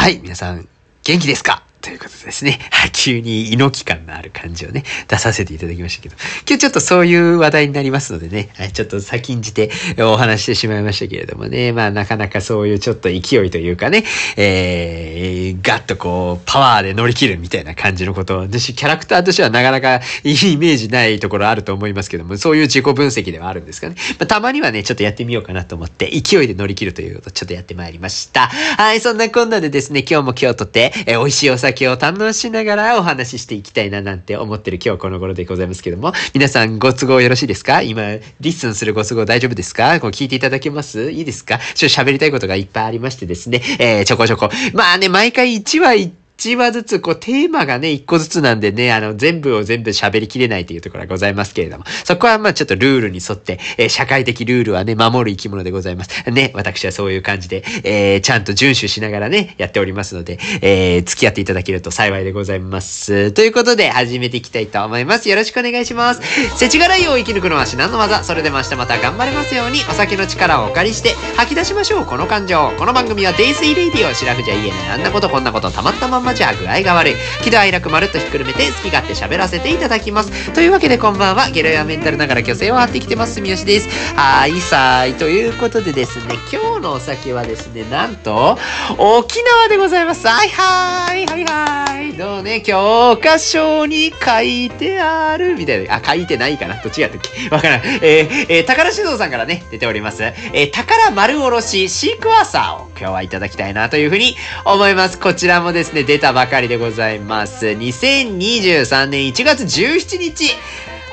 [0.00, 0.66] はい、皆さん、
[1.04, 1.62] 元気ですか？
[1.80, 2.58] ということですね。
[2.70, 6.16] はい、急に猪木感のある感じをね、出させていただきましたけど、
[6.46, 14.04] 今日ちょっとそういう話題になりますのでね、はい、ちょっと先んじてお話してしまいましたけれどもね、まあなかなかそういうちょっと勢いというかね、
[14.36, 23.94] えー、ガッとこう、パワーで乗り切るみたいな感じのことを、私、キャラクターとしてはなかなかいいイメージないところあると思いますけども、そういう自己分析ではあるんですかね。
[24.18, 28.48] まあ、たまにはね、ちょっとやってみようかなと思って、勢いで乗り切るということをちょっとやってまいりました。
[28.48, 37.82] はい、そんなこんなでですね、今日も今日とて、えー、美味しいお酒を堪能しながらお話ししていきたいななんて思ってる今日この頃でございますけども、皆さんご都合よろしいですか？
[37.82, 40.00] 今、 listen するご都合大丈夫ですか？
[40.00, 41.10] こう聞いていただけます？
[41.10, 41.58] いいですか？
[41.74, 44.48] ちょっと喋りたいことがいっぱいありましてですね、えー、ちょこちょこ。
[44.74, 46.10] まあね、毎回1話1
[46.40, 56.10] 1話ずつ、こう、テーマがね、1個ずつなんでね、あの、全部を全部喋りきれないというところがございますけれども、そこはまあちょっとルールに沿って、えー、社会的ルールはね、守る生き物でございます。
[56.32, 63.32] ね、私はそういう感じで、えー、ちゃんと遵守しながらね、やっておりますので、えー、付き合っていただけると幸いでございます。
[63.32, 65.28] ということで、始めていきたいと思います。
[65.28, 66.22] よろしくお願いします。
[66.56, 68.24] 世知辛いを生き抜くのは至難の技。
[68.24, 72.72] それでも明日また頑張れますように、お酒の力をお借りして、吐き出しましょう、この感情。
[72.78, 77.14] この番組はデイスイレイディオ、シラフじゃ言えない、あんなことこんなこと、たまったまんまじゃ具合が悪い。
[77.42, 80.52] 喜怒哀楽まるっとひっくるめて好き勝手喋らせていただきます。
[80.52, 83.88] というわけでこんばんは、ゲロやメンタルながら虚勢を張ってきてます、住吉です。
[84.16, 85.14] はい、さい。
[85.14, 88.58] ということでですね、今日のお酒はですね、なんと、
[88.98, 90.26] 沖縄でございます。
[90.26, 92.12] はいはい、はいはい。
[92.14, 95.96] どうね、教科書に書いてある、みたいな。
[95.96, 97.48] あ、書いてないかなどっちやったっけ？
[97.50, 97.80] わからん。
[97.84, 100.22] えー、えー、宝酒造さんからね、出ております。
[100.22, 105.18] えー、宝丸おろしシークワーサーを今日はいただきたいなというふうに思います。
[105.18, 107.66] こちらもですね、出たばかりでございます。
[107.66, 110.50] 2023年1月17日、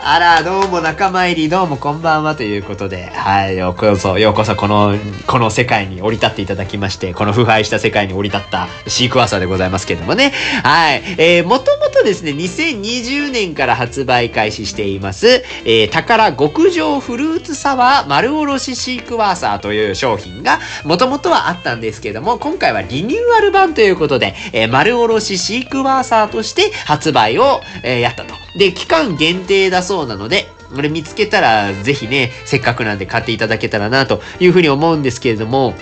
[0.03, 4.95] あら、どうも仲間入り、どうもこんばんはということで、はい、ようこそ、ようこそこの、
[5.25, 10.33] この世界に降り立っていただきまして、この腐敗した世界に降り立ったシークワーサーでございますけれどもね。
[10.63, 11.03] はい。
[11.17, 28.35] えー、もともとですね、2020年から発売開始しています、えー、宝極上フルーツサワー丸おろしシークワーサーという商品が、もともとはあったんですけども、今回はリニューアル版ということで、えー、丸おろしシークワーサーとして発売を、えー、やったと。
[28.57, 35.73] で、期間限定だそうなので、これ見つけたらぜひね、せっかくなんで買っていただけたらなというふうに思うんですけれども、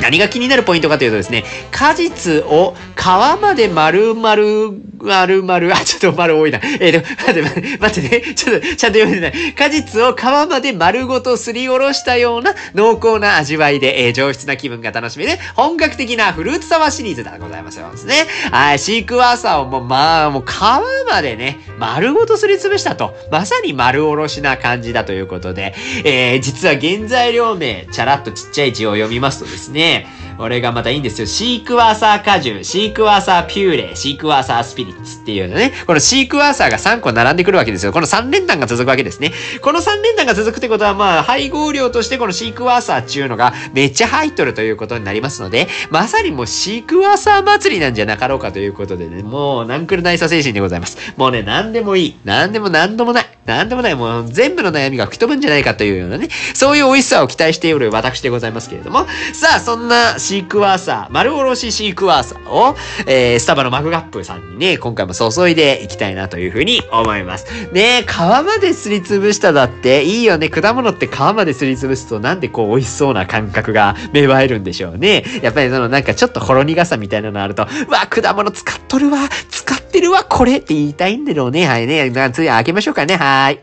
[0.00, 3.04] 何が気になるポイントかというとですね、果実を皮
[3.40, 6.60] まで丸々、丸々、 あ、ちょっと丸多いな。
[6.80, 8.34] えー、と、待って、待ってね。
[8.34, 9.54] ちょっと、ちゃんと読めてない。
[9.54, 17.90] 果実を皮まで丸ごとすりおろしたような濃厚な味わいで、えー、上質な気分が楽しめる本格的なフルーツサワーシリーズでございますよ。
[17.90, 18.26] ですね。
[18.50, 23.14] はい、シークワーサーをもう、まあ、もう皮までね、丸ごとすりつぶしたと。
[23.30, 30.06] まさに丸おろしな感じだということで、えー、実は原材料名、チャラッとちっちゃい字を読みますとですね、で、
[30.38, 31.26] これがまたいいんですよ。
[31.26, 35.72] シークワーサー果汁、シークワーサーピューレ、シークワーサースピリッツっていうのね。
[35.84, 37.92] このシークワーサーが3個並んでくるわけですよ。
[37.92, 39.32] この3連単が続くわけですね。
[39.60, 50.98] この3連単が続くってことは、まあ、配合量としてこのシークワーサーっていうのがめっちゃ入っとるということになりますので、まさにもうシークワーサー祭りなんじゃなかろうかということでね、もう、ナンクルナイサ精神でございます。
[51.16, 52.16] もうね、何でもいい。
[52.24, 53.26] 何でも何でもない。
[53.44, 53.96] 何でもない。
[53.96, 67.46] もう全部の悩みが吹き飛ぶんじゃないかというようなね、そういう美味しさを期待しておる私でございますけれども、さあ、そんなシークワーサー、丸おろしシークワーサーを、えー、スタバのマグガップさんにね、今回も注いでいきたいなというふうに思います。
[67.72, 70.50] ね皮まですりつぶしただっていいよね。
[70.50, 75.24] 果物って皮まですりつぶすとなんでこう美味しそうな感覚が芽生えるんでしょうね。
[75.40, 81.66] やっぱりそのなんかちょっとほろ苦さみたいなのあると、うわ、果物使っとるわ、使ってるわ、これって言いたいんだろうね。
[81.66, 82.12] はいね。
[82.34, 83.16] 次開けましょうかね。
[83.16, 83.58] はい。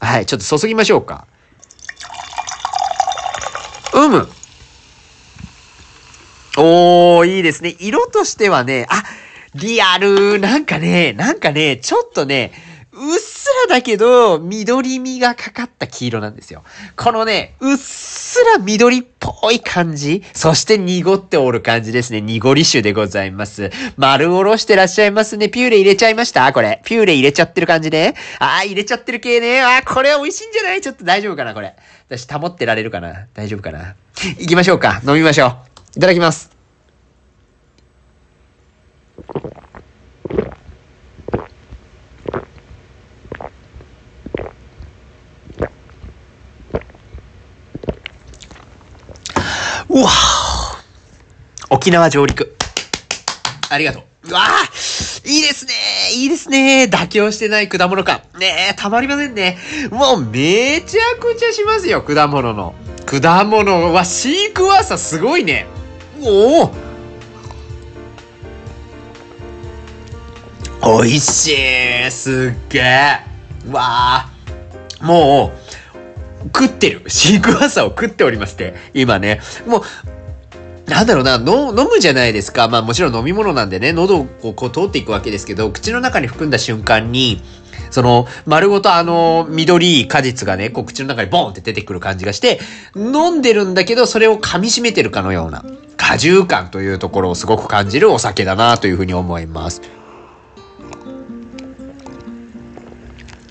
[0.00, 1.26] はい、ちょっと注ぎましょうか。
[3.94, 4.28] うむ。
[6.56, 7.76] おー、いいですね。
[7.78, 9.02] 色としてはね、あ、
[9.54, 12.52] リアル、なんかね、なんかね、ちょっとね、
[12.92, 16.64] うっすらだけど、緑みがかかった黄色なんですよ。
[16.96, 22.22] このね、うっすら緑っぽい感じ、そして濁っておる感じですね。
[22.22, 23.70] 濁り酒でございます。
[23.98, 25.50] 丸おろしてらっしゃいますね。
[25.50, 26.50] ピューレ入れちゃいました？
[26.54, 26.80] これ。
[26.86, 28.14] ピューレ入れちゃってる感じね。
[28.38, 29.60] あー、入れちゃってる系ね。
[29.60, 30.80] あー、これは美味しいんじゃない？
[30.80, 31.74] ちょっと大丈夫かなこれ。
[32.08, 33.26] 私保ってられるかな？
[33.34, 33.94] 大丈夫かな？
[34.38, 35.02] 行きましょうか。
[35.06, 35.75] 飲みましょう。
[35.96, 36.50] いただきます。
[49.88, 50.10] うわ
[51.70, 52.54] 沖縄上陸。
[53.70, 54.02] ありがとう。
[54.28, 54.42] うわ
[55.24, 55.72] いいですね
[56.12, 58.20] いいですね妥協してない果物感。
[58.38, 59.56] ねえ、たまりませんね。
[59.90, 62.74] もうめちゃくちゃしますよ、果物の。
[63.06, 65.66] 果物はシークワーサーすごいね。
[66.22, 66.72] お
[70.82, 71.52] お美味し
[72.06, 72.10] い。
[72.10, 73.20] すっげえ
[73.70, 74.30] わあ
[75.00, 75.52] も
[76.44, 77.02] う食ってる。
[77.08, 78.74] シークワーサーを食っておりまして。
[78.94, 79.40] 今ね。
[79.66, 79.82] もう
[80.88, 82.68] なんだろうな、の飲むじゃないですか。
[82.68, 87.42] まあもちろん飲み物なんでね、喉をこう通っていくわけですけど、口の中に含んだ瞬間に、
[87.90, 92.60] その、丸ごとあの、緑果実がね、こう口の中にボンって出てくる感じがして、
[92.94, 95.64] 飲んでるんだけど、それを噛み締めてるかのような、
[95.96, 99.82] 果汁感というところをすごく感じるお酒だなというふうに思います。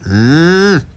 [0.05, 0.87] うーん。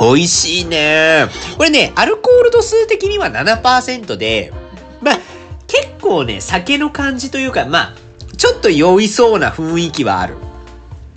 [0.00, 1.26] 美味しいね。
[1.56, 4.52] これね、アルコール度数的には7%で、
[5.00, 5.18] まあ、
[5.66, 7.94] 結構ね、酒の感じというか、まあ、
[8.36, 10.36] ちょっと酔いそうな雰囲気はある。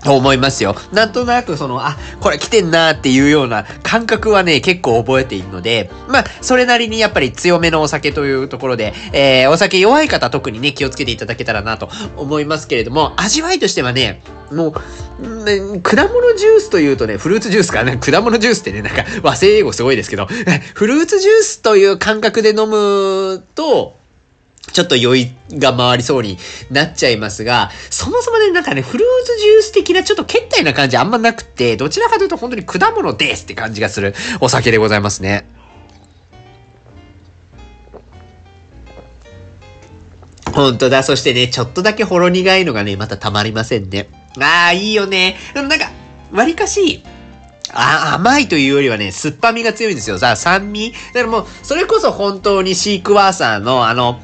[0.06, 0.75] と思いますよ。
[0.94, 14.22] なんとなくその、あ、これ来てんなーっていうような感覚はね、結構覚えているので、まあ、それなりにやっぱり強めのお酒というところで、えー、お酒弱い方特にね、気をつけていただけたらなと思いますけれども、味わいとしてはね、
[14.52, 14.74] もう、
[15.81, 20.28] 果物ジュースというとね、フルーツジュースかね、 果物ジュースってね、なんか和製英語すごいですけど、
[20.75, 23.96] フルーツジュースという感覚で飲むと、
[24.71, 26.38] ちょっと酔いが回りそうに
[26.69, 35.47] なっちゃいますが、そもそもね、なんかね、フルーツジュース的なちょっとけったいな感じあんまなくて、どちらかというと本当に果物ですって感じがするお酒でございますね。
[40.53, 41.03] 本当だ。
[41.03, 44.07] そしてね、ちょっとだけほろ苦いのがね、またたまりませんね。
[44.39, 45.35] ああ、いいよね。
[45.53, 45.91] なんか、
[46.31, 47.03] わりかし、
[47.73, 50.18] あ、甘いというよりはね、酸っぱみが強いんですよ。
[50.18, 50.94] さあ、酸味。
[51.13, 54.21] だからもう、それこそ本当にシークワーサーのあの、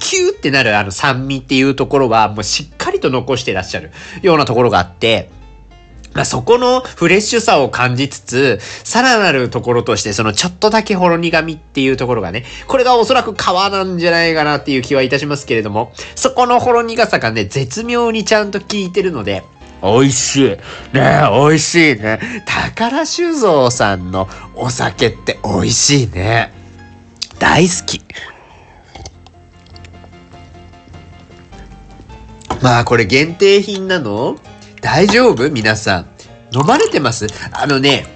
[0.00, 3.90] キューってなるあの酸味っていうところはもうしっかりと残してらっしゃる
[4.22, 5.30] ようなところがあって、
[6.14, 19.42] まあ、そこのフレッシュさを感じつつ、さらなるところとして、そのちょっとだけほろ苦味っていうところがね、これがおそらく皮なんじゃないかなっていう気はいたしますけれども、そこのほろ苦さがね、絶妙にちゃんと効いてるので、
[19.82, 20.48] 美味しい。
[20.48, 20.58] ね
[21.30, 22.20] 美味しいね。
[22.46, 26.52] 宝酒造さんのお酒って美味しいね。
[27.38, 28.00] 大好き。
[32.64, 34.38] まあこれ限定品なの？
[34.80, 35.50] 大丈夫？
[35.50, 36.06] 皆さん。
[36.50, 37.26] 飲まれてます？
[37.52, 38.06] あのね、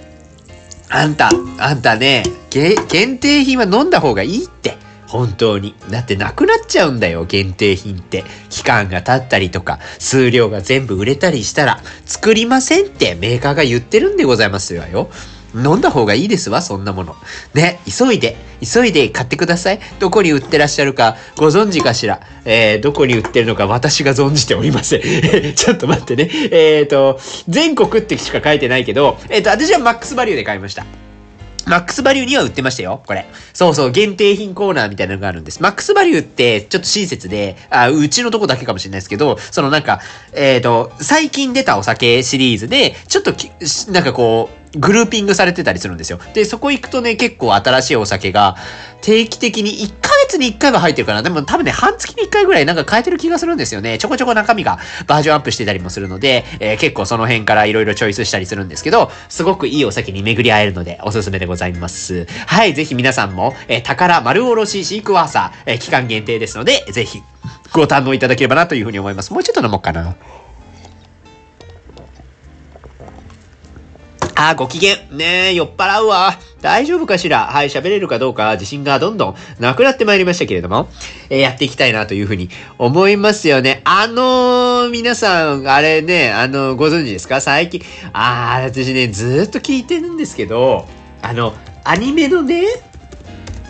[0.89, 1.29] あんた、
[1.59, 4.75] あんたね、限定品は飲んだ方がいいって。
[5.05, 5.75] 本当に。
[5.91, 8.23] だってなくなっちゃうんだよ、限定品って。
[8.49, 15.11] 期間が経ったりとか、数量が全部売れたりしたら、作りませんってメーカーが言ってるんでございますわよ。
[15.55, 17.15] 飲んだ方がいいですわ、そんなもの。
[17.53, 19.79] ね、急いで、急いで買ってください。
[19.99, 22.21] どこに売ってらっしゃるかご存知かしら。
[22.45, 25.01] えー、どこに売ってるのか私が存じておりません。
[25.55, 26.29] ちょっと待ってね。
[26.51, 30.85] えっ、ー、と、全国ってしか書いてないけど、えっ、ー、と、私はマックスバリューで買いました。
[31.69, 33.27] マックスバリューには売ってましたよ、これ。
[33.53, 35.61] そうそう、限定品コーナーみたいなのがあるんです。
[35.61, 40.01] マックスバリューって、ちょっと親切で、あ、うちのとこだけかもしれないですけど、そのなんか、
[40.33, 43.35] えっ、ー、と、最近出たお酒シリーズで、ちょっと
[43.91, 46.19] なんかこう、グルーピングされてたりするんですよ。
[46.33, 48.55] で、そこ行くとね、結構新しいお酒が
[49.01, 51.23] 定期的に1ヶ月に1回は入ってるかな。
[51.23, 53.97] でも多分ね、半月に1回ぐらいなんか変えてる気がするんですよね。
[53.97, 54.77] ちょこちょこ中身が
[55.07, 62.27] バージョンアップしてたりもするので、えー、結構その辺から色々チョイスしたりするんですけど、すごくいいお酒に巡り合えるのでおすすめでございます。
[62.45, 67.23] はい、ぜひ皆さんも、えー、宝丸おろしシークワーサー、えー、期間限定ですので、ぜひ
[67.73, 69.33] ご堪能いただければなというふうに思います。
[69.33, 70.15] もうちょっと飲もうかな。
[74.41, 74.95] あー、ご機嫌。
[75.11, 76.39] ねえ、酔っ払うわ。
[76.61, 77.47] 大丈夫かしら？
[77.47, 78.53] はい、喋れるかどうか？
[78.53, 80.87] 自信がどんどんなくなってまいりましたけれども、
[81.29, 83.81] えー、やっていきたいなというふうに思いますよね。
[83.83, 87.41] あのー、皆さん、あれね、あのー、ご存知ですか？
[87.41, 87.81] 最近、
[88.13, 90.87] あー、私ね、ずっと聞いてるんですけど、
[91.21, 91.53] あの、
[91.83, 92.63] アニメのね、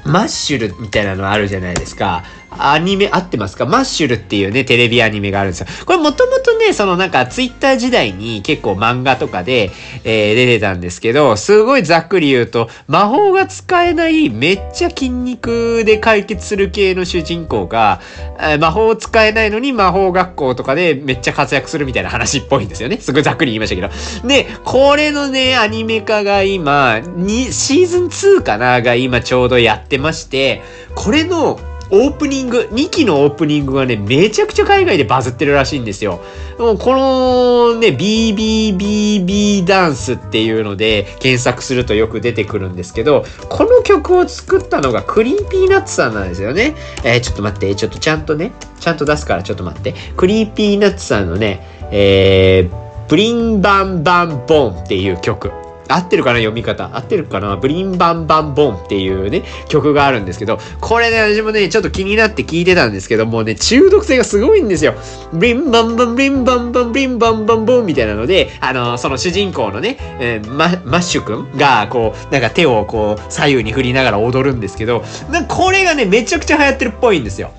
[0.05, 2.23] マッシュルみたいなのあるじゃないですか。
[2.51, 3.65] アニメ合ってますか？
[3.65, 5.67] マッシュルっていうね、テレビアニメがあるんですよ。
[5.85, 9.71] これもともとね、そのなんかツイッター時代に結構漫画とかで、
[10.03, 18.01] えー、出てたんですけど、すごいざっくり言うと、魔法が使えないめっちゃ筋肉で解決する系の主人公が、
[18.39, 22.97] えー、魔法使えないのに魔法学校とかでめっちゃ活躍するみたいな話っぽいんですよね。
[22.97, 24.27] すごいざっくり言いましたけど。
[24.27, 30.61] で、これのね、アニメ化が今、に、シーズン2かなが今ちょうどやってまして、
[30.95, 31.59] これの
[31.91, 36.21] オープニング、2期のオープニングがね、めちゃくちゃ海外でバズってるらしいんですよ。
[36.59, 46.75] もうこのね、BBBB ダンスっていうので検索するとよく出てくるんですけど、この曲を作ったのが Creepy Nuts さんなんですよね。
[47.03, 49.95] えー、ちょっと待って、ちょっとちゃんとね、ちゃんと出すからちょっと待って。
[50.15, 55.51] Creepy Nuts さんのね、えー、 Bling-Bang-Bang-Born っていう曲。
[55.89, 56.95] 合ってるかな読み方。
[56.95, 64.93] 合ってるかな Bling-Bang-Bang-Born っていうね、曲があるんですけど、これね、私もね、ちょっと気になって聞いてたんですけど、もうね、中毒性がすごいんですよ。
[65.33, 77.51] ブリンバンバン、ブリンバンバン、ブリンバンバンボンみたいなので、あのその主人公のね、えー、ママッシュくんが、こう、なんか手をこう、左右に振りながら踊るんですけど、なこれがね、めちゃくちゃ流行ってるっぽいんですよ。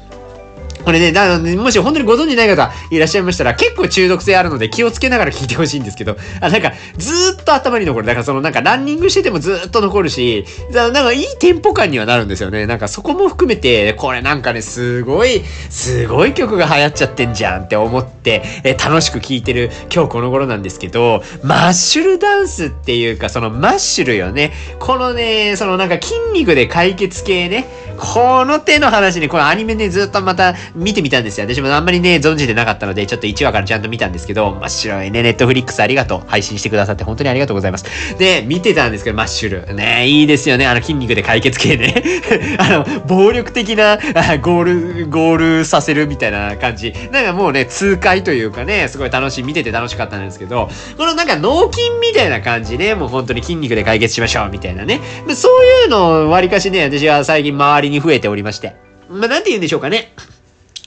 [0.85, 8.07] これね、だもし本当にご存知ない方いらっしゃいましたら、結構中毒性あるので気をつけながら聞いてほしいんですけど、あ、なんか、ずっと頭に残る。
[8.07, 12.67] だからそのなんかランニングしててもずっと残るし、なんかいいテンポ感にはなるんですよね。
[12.67, 24.53] なんかそこも含めて、これなんかね、すごい、すごい曲が流行っちゃってんじゃんって思って、え楽しく聴いてる今日この頃なんですけど、マッシュルダンスっていうか、そのマッシュルよね。
[24.79, 27.67] このね、そのなんか筋肉で解決系ね。
[28.01, 31.47] この手の話ね、このアニメね、ずっとまた見てみたんですよ。
[31.47, 36.23] 私もあんまりね、存じてなかったので、ちょっと1話からちゃんと見たんですけど、真っ白いね、ネットフリックスありがとう。
[36.27, 37.85] 配信してくださって本当にありがとうございます。
[38.19, 39.75] で、見てたんですけど、マッシュル。
[39.75, 40.67] ね、いいですよね。
[40.67, 42.03] あの筋肉で解決系ね。
[42.59, 44.65] あの、暴力的なゴー
[45.03, 46.93] ル、ゴールさせるみたいな感じ。
[47.11, 55.01] なんかもうね、痛快というかね、すごい楽しい、見てて楽しかったんですけど、このなんか脳筋みたいな感じね、もう本当に筋肉で解決しましょう、みたいなね。
[55.35, 58.75] そういうのを割かしね、私は最近周りに増えておりまして。
[59.11, 60.13] まあ、なんて言うんでしょうかね。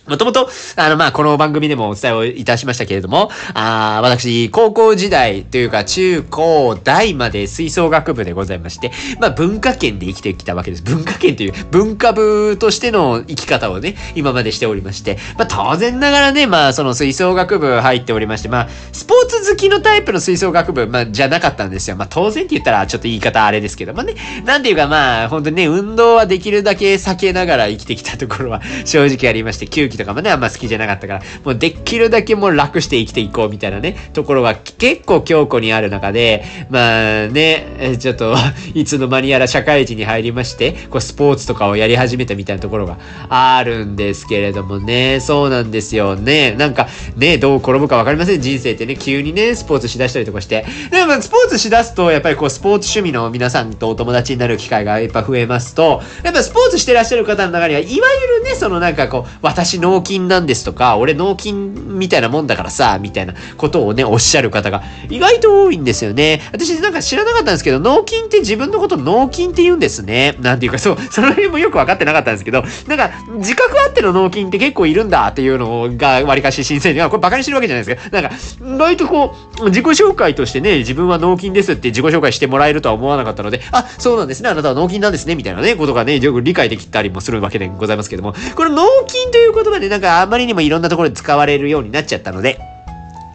[0.06, 8.92] もともと、あの、まあ、この番組でもお伝えをいたしましたけれども、あ私、高校時代というか、中高大まで吹奏楽部でございまして、
[9.22, 10.84] まあ、文化圏で生きてきたわけです。
[10.84, 21.96] 文化圏という文化部としての生き方をね、今までしておりまして、まあ、当然ながらね、まあ、その吹奏楽部入っておりまして、まあ、スポーツ好きのタイプの吹奏楽部、まあ、じゃなかったんですよ。
[21.96, 38.36] まあ、当然って言ったら、ちょっと言い方あれですけどもね、なんていうか、まあ、本当にね、運動はできるだけ避けながら生きてきたところは正直ありまして、技とかもね、あんま好きじゃなかったから、もうできるだけもう楽して生きていこうみたいなね、ところが結構強固にある中で、まあね、ちょっと
[38.74, 42.98] いつの間にやら社会人に入りまして、こうスポーツとかをやり始めたみたいなところが
[43.30, 46.56] あるんですけれどもね、そうなんですよね。
[46.58, 48.42] なんかね、どう転ぶかわかりません。
[48.42, 50.66] 人生ってね、急にね、スポーツしだしたりとかして。
[50.92, 66.42] でもスポーツしだすと、やっぱりこうスポーツ趣味の皆さんとお友達になる機会がやっぱ増えますと、やっぱスポーツしてらっしゃる方の中には、いわゆるね、そのなんかこう、私の脳筋なんですとか、俺脳筋みたいなもんだからさ、みたいなことをね、おっしゃる方が意外と多いんですよね。
[66.54, 70.38] 私なんか知らなかったんですけど、脳筋って自分のこと脳筋って言うんですね。
[70.40, 78.22] なんていうか、そう、その辺もよく分かってなかったんですけど、なんか、自覚あっての脳筋って結構いるんだっていうのが、わりかし新鮮に、これバカにしてるわけじゃないですか。
[78.22, 92.60] なんか、意外とこう、自己紹介としてね、自分は脳筋ですって自己紹介してもらえるとは思わなかったので、あ、そうなんですね、あなたは脳筋なんですね、みたいなね、ことがね、よく理解できたりもするわけでございますけども、この脳筋という言葉でなんかあまりにもいろんなところで使われるようになっちゃったので、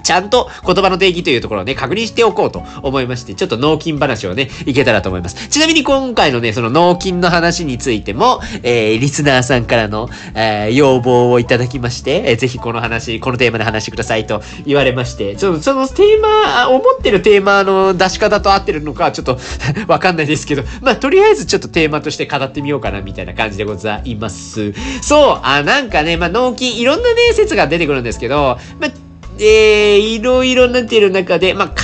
[0.03, 5.49] ちゃんと言葉の定義というところをね、確認しておこうと思いまして、ちょっと脳筋話をね、いけたらと思います。
[5.49, 19.39] ちなみに今回のね、その脳筋の話についても、えー、リスナーさんからの、えー、要望をいただきまして、えー、ぜひこの話、このテーマで話してくださいと言われまして、ちょっとそのテーマ、思ってるテーマの出し方と合ってるのか、ちょっと
[19.89, 24.73] わかんないですけど、まあ、とりあえずちょっとテーマとして語ってみようかな、みたいな感じでございます。
[25.03, 29.08] そう、あ、なんかね、まあ、脳筋、いろんなね、説が出てくるんですけど、まあ
[29.41, 31.75] えー、いろいろなっている中で、まあ、考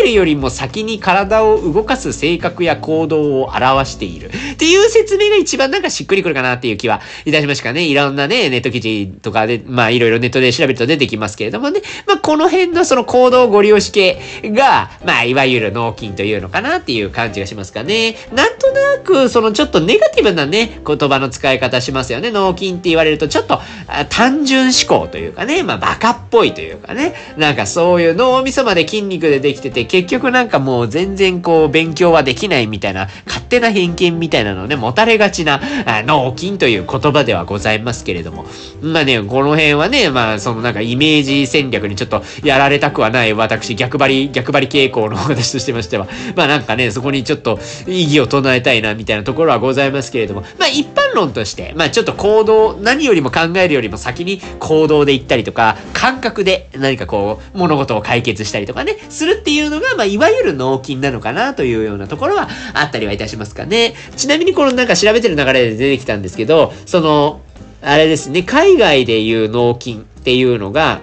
[0.00, 4.30] えるよりも先に体を動かす性格や行動を表している。
[4.52, 7.84] っていう説明が一番なんかしっくりくるかなっていう気はいたしましたね。
[7.84, 11.80] いろんなね、ネット記事とかで、まあいろいろネットで調べると出てきますけれどもね。
[12.06, 18.16] まあこの辺のその行動ご利用し系が、まあいわゆる脳筋というのかなっていう感じがしますかね。
[18.32, 22.30] なんとなく、そのちょっとネガティブなね、言葉の使い方しますよね。
[22.30, 23.60] 脳筋って言われるとちょっと
[24.08, 27.14] 単純思考というかね、まあバカっぽいというかね。
[27.36, 35.60] なんかそういう脳みそまで筋肉でできてて、結局なんかもう全然こう勉強はできないみたいな、勝手な偏見みたいなのね、持たれがちな
[36.06, 38.46] 脳筋という言葉ではございますけれども。
[38.80, 46.06] まあね、この辺はね、まあそのなんかイメージ戦略にちょっとやられたくはない私、逆張り、逆張り傾向の私としてましては、
[46.36, 63.94] まあなんかね、そこにちょっと意義を唱えたいなみたいなところはございますけれども、まあ一般論として、まあちょっと行動、何よりも考えるよりも先に行動で行ったりとか、感覚で何かこう、物事を解決したりとかね、するっていういうのが、まあいわゆる脳筋なのかなというようなところはあったりはいたしますかね。
[64.16, 67.40] ちなみにこのなんか調べてる流れで出てきたんですけど、その、
[67.82, 71.00] あれですね、海外で言う脳筋っていうのが、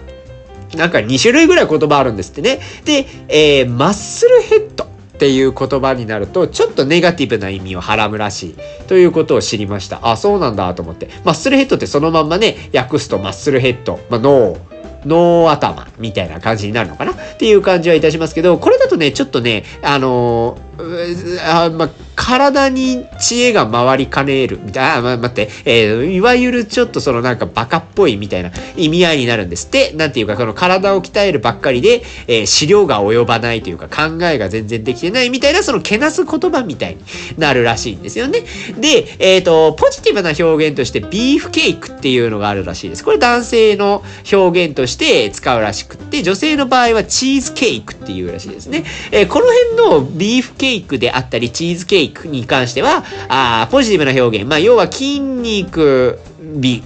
[0.75, 2.59] なんか2種類ぐらい言葉あるんですってね。
[2.83, 8.55] で、えー、マッスルヘッドっていう言葉になると、ちょっとネガティブな意味をはらむらしい。
[8.87, 9.99] ということを知りました。
[10.03, 11.09] あ、そうなんだと思って。
[11.23, 13.99] マッスルヘッドってそのまんまね、訳すとマッスルヘッド。
[14.09, 14.57] まあ、脳
[15.05, 17.11] 脳頭みたいな感じになるのかな？
[17.11, 37.03] っていう感じはいたしますけど、これだとね、ちょっとね、あのー、あまあ、体に知恵が回りかねるみたいな、あ、ま、待って、えー、いわゆるちょっとそのなんかバカっぽいみたいな意味合いになるんですって、なんていうか、この体を鍛えるばっかりで、えー、資料が及ばないというか考えが全然できてないみたいな、そのけなす言葉みたいに
[37.37, 38.43] なるらしいんですよね。
[38.79, 43.03] で、えっ、ー、と、ポジティブな表現としてビーフケークっていうのがあるらしいです。
[43.03, 48.83] これ男性の表現として使うらしくって、女性の場合はチーズケークっていうらしいですね。
[49.11, 49.45] えー、この
[49.75, 54.49] 辺のビーフケークであったり、チーズケークに関しては、あポジティブな表現。
[54.49, 56.83] まあ、要は筋肉美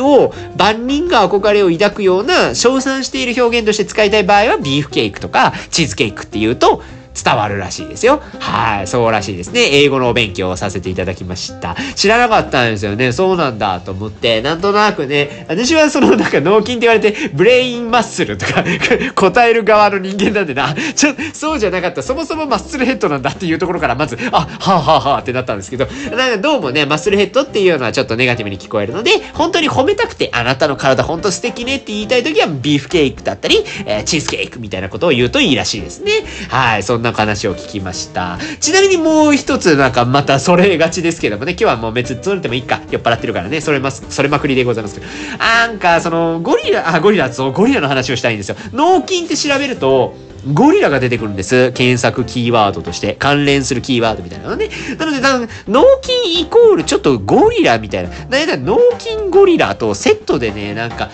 [0.00, 6.82] を万人が憧れを抱くような称賛している表現として使いたい場合はビーフケーキとかチーズケーキっていうと
[7.22, 8.20] 伝わるらしいですよ。
[8.38, 9.68] はい、そうらしいですね。
[9.72, 11.76] 英語のお勉強をさせていただきました。
[11.94, 13.12] 知らなかったんですよね。
[13.12, 18.64] そうなんだと思って、なんとなくね、私はそのなんか脳筋って言われて、ブレインマッスルとか
[19.14, 22.02] 答える側の人間なんでな、ちょ、そうじゃなかった。
[22.02, 36.12] そもそもマッスルヘッドなんだっていうところからまず、あ、はあはあはあってなったんですけど、なんかどうもね、マッスルヘッドっていうのはちょっとネガティブに聞こえるので、本当に褒めたくて、あなたの体本当素敵ねって言いたい時は、ビーフケーキだったり、えー、チーズケークみたいなことを言うといいらしいですね。
[36.48, 38.38] はい、そんな話を聞きました。
[38.60, 45.06] ちなみにもう一つなんかまたそれがちですけどもね、今日はもう別にそれてもいいか、酔っ払ってるからね、それます、それまくりでございますけど。
[45.38, 48.56] なんか、その、ゴリラ、あ、ゴリラ、そう、ゴリラの話をしたいんですよ。
[48.72, 50.14] 脳筋って調べると、
[50.54, 51.72] ゴリラが出てくるんです。
[51.72, 53.16] 検索キーワードとして。
[53.18, 54.70] 関連するキーワードみたいなのね。
[54.96, 55.20] なので、
[55.66, 58.10] 脳筋イコールちょっとゴリラみたいな。
[58.28, 61.10] なんだ脳筋ゴリラとセットでね、なんか、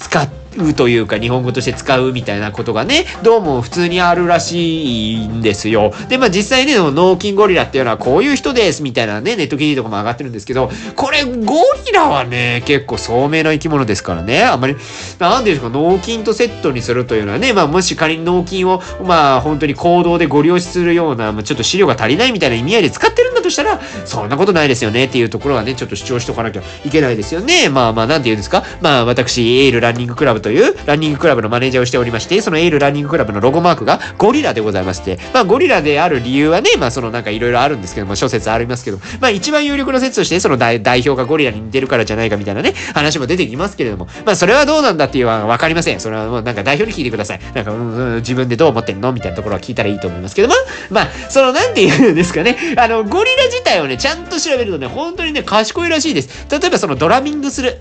[0.00, 5.92] 使って、うというか日本語として使うみたいなことがね、どうも普通にあるらしいんですよ。
[6.08, 11.54] で、まあ実際ね、脳筋ゴリラっていうのはこういう人ですみたいなね、ネット記事とかも上がってるんですけど、これゴ
[11.86, 14.76] リラはね、結構聡明な生き物ですからね、あんまり、
[15.18, 27.68] なんでですか、脳筋とセットにするというのはね、まあもし仮に脳筋を、まあ本当に行動でご利用するような、まあ、ちょっと資料が足りないみたいな意味合いで使ってるんとしたら、そんなことないですよねっていうところはね、ちょっと主張しとかなきゃいけないですよね。
[27.68, 46.00] まあまあ、なんて言うんですか、まあ私、エールランニングクラブというランニングクラブのマネージャーをしておりまして、そのエールランニングクラブのロゴマークがゴリラでございまして、まあゴリラである理由はね、まあそのなんかいろいろあるんですけども、諸説ありますけど、まあ一番有力な説として、その代表がゴリラに似てるからじゃないかみたいなね、話も出てきますけれども、まあそれはどうなんだっていうのはわかりません。
[46.00, 47.40] それはもうなんか代表に聞いてください。
[47.54, 49.12] なんか、うん、自分でどう思ってんの？
[49.12, 50.54] みたいなところは聞いたらいいと思いますけども、
[50.90, 56.46] まあ、そのなんて言うんですかね、あの、ゴリラ自体をね、ちゃんと調べるとね、本当にね、賢いらしいです。
[56.50, 57.80] 例えばそのドラミングする。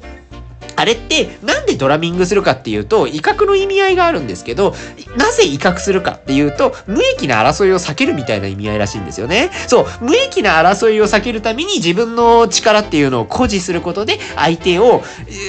[0.75, 4.73] あれってなんでドラミングするかっていうと威嚇の意味合いがあるんですけど
[5.17, 9.51] なぜ威嚇するかっていうと無益な争いを避けるみたいな意味合いらしいんですよね。
[9.67, 15.03] そう無益な争いを避けるために自分の力っていうのを誇示することで相手を、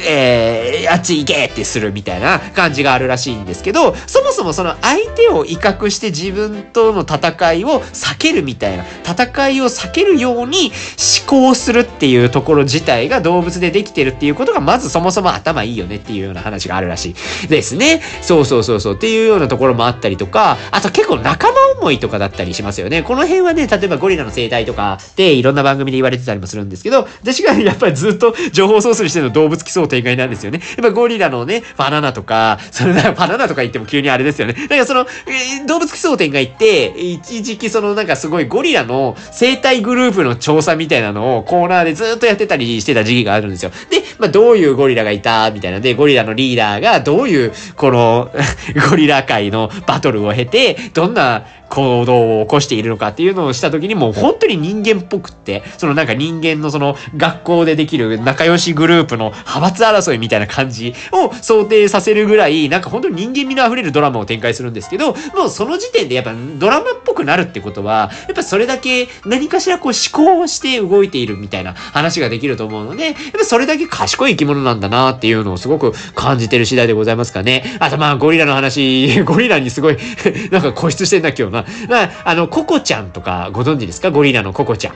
[0.08, 10.72] えー、あっち行けってするみたいな感じがあるらしいんですけどそもそもその相手を威嚇して自分との戦いを避けるみたいな戦いを避けるように
[11.20, 18.02] 思考するっていうところ自体が動物でできてるっていうことがまずそもそも頭いいよねっていうような話があるらしいですね。
[18.22, 23.02] そうそうそうそうっていうようなところもあったりとか、あと結構仲間思いとかだったりしますよね。
[23.02, 30.60] この辺はね、例えばゴリラの生態とかでいろんな番組で言われてたりもするんですけど、私がやっぱりずっと情報ソースにしての動物奇想天外なんですよね。
[30.60, 34.54] やっぱゴリラのね、バナナとか、それなバナナとか言っても急にあれですよね。
[34.54, 43.70] だからその、えー、動物奇想天外って、一時期そのなんかすごいゴリラの生態グループの調査みたいなのをコーナーでずっとやってたりしてた時期があるんですよ。
[43.90, 45.80] で、まあどういうゴリラがいたみたいな。
[45.80, 48.30] で、ゴリラのリーダーがどういう、この
[48.90, 77.76] ゴリラ界のバトルを経て、どんな行動を起こしているのかっていうのをした時にもう本当に人間っぽくって、そのなんか人間のその学校でできる仲良しグループの派閥争いみたいな感じを想定させるぐらい、なんか本当に人間味の溢れるドラマを展開するんですけど、もうその時点でやっぱドラマっぽくなるってことは、やっぱそれだけ何かしらこう思考をして動いているみたいな話ができると思うので、やっぱそれだけ賢い生き物なんだなっていうのをすごく感じてる次第でございますかね。
[77.80, 79.96] あとまあゴリラの話、ゴリラにすごい
[80.50, 81.55] なんか固執してんだ今日な。
[81.88, 84.10] まあ、あの、ココちゃんとかご存知ですか？
[84.10, 84.94] ゴリラのココちゃん。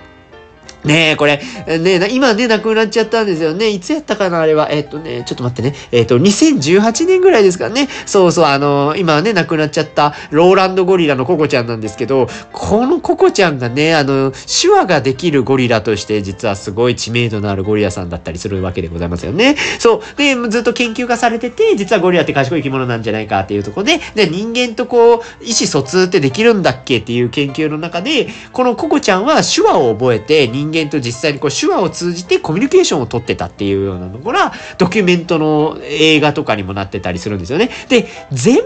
[0.85, 3.69] ねえ、これ、ねえ今ね、亡くなっちゃったんですよね。
[3.69, 4.69] いつやったかなあれは。
[4.71, 5.75] えっ、とね、ちょっと待ってね。
[5.93, 7.89] えっ、と、2018年ぐらいですかね。
[8.07, 19.57] そうそう、あの今ね、亡くなっちゃったローランドゴリラのココちゃんなんですけど、このココちゃんがね、あの、手話ができるゴリラとして、実はすごい知名度のあるゴリラさんだったりするわけでございますよね。
[19.79, 20.17] そう。
[20.17, 37.71] で、ずっと研究がされてて、実はゴリラって賢い生き物なんじゃないかっていうとこで、で、人間とこう、意思疎通ってできるんだっけっていう研究の中で、このココちゃんは手話を覚えて人人間と実際にこう手話を通じてコミュニケーションを取ってたっていうようなのがドキュメントの映画とかにもなってたりするんですよね。
[37.89, 38.59] で全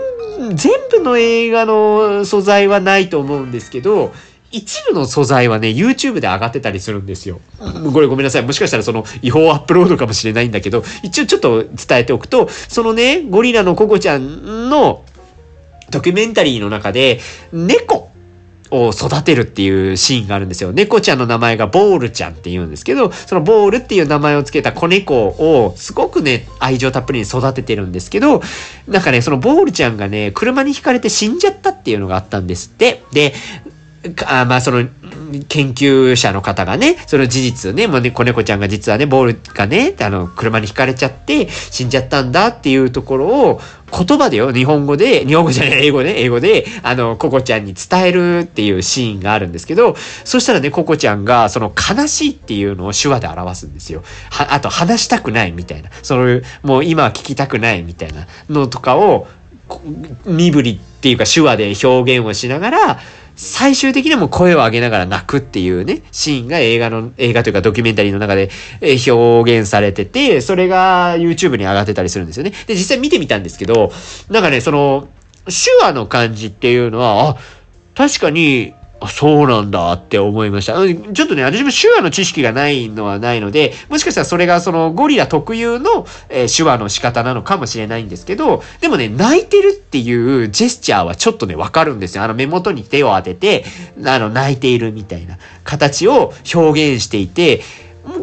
[0.54, 4.12] 全部の映画の素材はないと思うんですけど
[4.54, 7.40] 一部の素材はね、YouTube で上がってたりするんですよ。
[7.92, 8.42] これごめんなさい。
[8.42, 15.02] もしかしたらその違法アップロードかもしれないんだけど、一応ちょっと伝えておくと、そのね、ゴリラのココちゃんの
[15.90, 17.18] ドキュメンタリーの中で、
[17.52, 18.03] 猫
[18.70, 20.72] を育てるっていうシーンがあるんですよ。
[20.72, 28.42] 猫ちゃんの名前がボールちゃんって言うんですけど、そのボールっていう名前を付けた子猫をすごくね、愛情たっぷりに育ててるんですけど、
[28.88, 33.02] なんかね、そのボールちゃんがね、車にひかれて死んじゃったっていうのがあったんですって。
[33.12, 33.34] で、
[34.26, 34.86] あまあその
[35.48, 54.02] 研究者の方がね、その事実ね、もうね、子猫ちゃんが実はね、ボールがね、あの、車にひかれちゃって死んじゃったんだっていうところを言葉でよ、日本語で、日本語じゃない、英語で、英語で、あの、ココちゃんに伝えるっていうシーンがあるんですけど、そしたらね、ココちゃんが、その悲しいっていうのを手話で表すんですよ。
[54.30, 55.90] は、あと話したくないみたいな。
[56.02, 59.26] その、もう今は聞きたくないみたいなのとかを、
[60.26, 63.00] 身振りっていうか手話で表現をしながら、
[63.36, 68.50] 最終的にも声を上げながら泣くっていうね、シーンが映画の、映画というかドキュメンタリーの中で
[69.10, 72.52] 表現されてて、それが YouTube に上がってたりするんですよね。
[72.66, 73.92] で、実際見てみたんですけど、
[74.30, 75.08] なんかね、その、
[75.46, 77.36] 手話の感じっていうのは、あ、
[77.94, 80.74] 確かにあ、そうなんだって思いました。
[80.74, 92.24] ちょっとね、私も手話の知識がないのはないので、もしかしたらそれがそのゴリラ特有の、えー、手話の仕方なのかもしれないんですけど、でもね、泣いてるっていうジェスチャーはちょっとね、わかるんですよ。
[92.24, 93.64] あの目元に手を当てて、
[94.04, 97.60] あの、泣いているみたいな形を表現していて、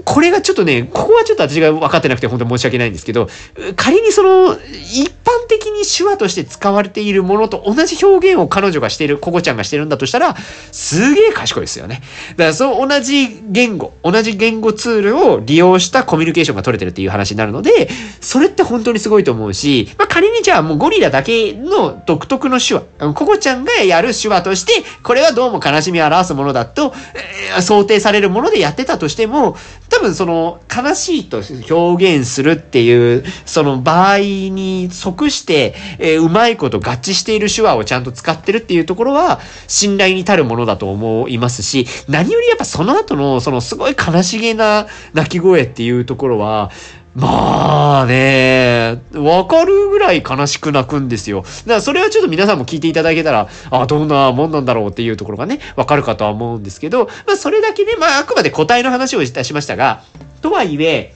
[0.05, 3.27] これがちょっとね、ここはちょっと私が分かってなくて本当に申し訳ないんですけど、
[3.75, 10.35] 仮にその、一般的に手話として使われているものと同じ表現を彼女がしている、ココちゃんがしてるんだとしたら、
[10.71, 12.01] すげえ賢いですよね。
[12.31, 17.89] だからその同じ言語、同じ言語ツールを利用したコミュニケーションが取れてるっていう話になるので、
[18.19, 29.57] それって本当にすごいと思うし、まあ、仮にじゃあもうゴリラだけの独特の手話、ココちゃんがやる手話として、これはどうも悲しみを表すものだと、えー、想定されるものでやってたとしても、
[29.89, 46.71] 多分その悲しいと表現するっていうその場合に即して、えー、うまいこと合致している手話をちゃんと使ってるっていうところは信頼に足るものだと思いますし何よりやっぱその後のそのすごい悲しげな泣き声っていうところは
[47.13, 51.41] まあね、わかるぐらい悲しく泣くんですよ。
[51.41, 60.03] だからそれはちょっと皆さんも聞いていただけたら、あどんなもんなんだろうっていうところがね、わかるかとは思うんですけど、まあそれだけね、まああくまで答えの話をいたしましたが、
[60.41, 61.13] とはいえ、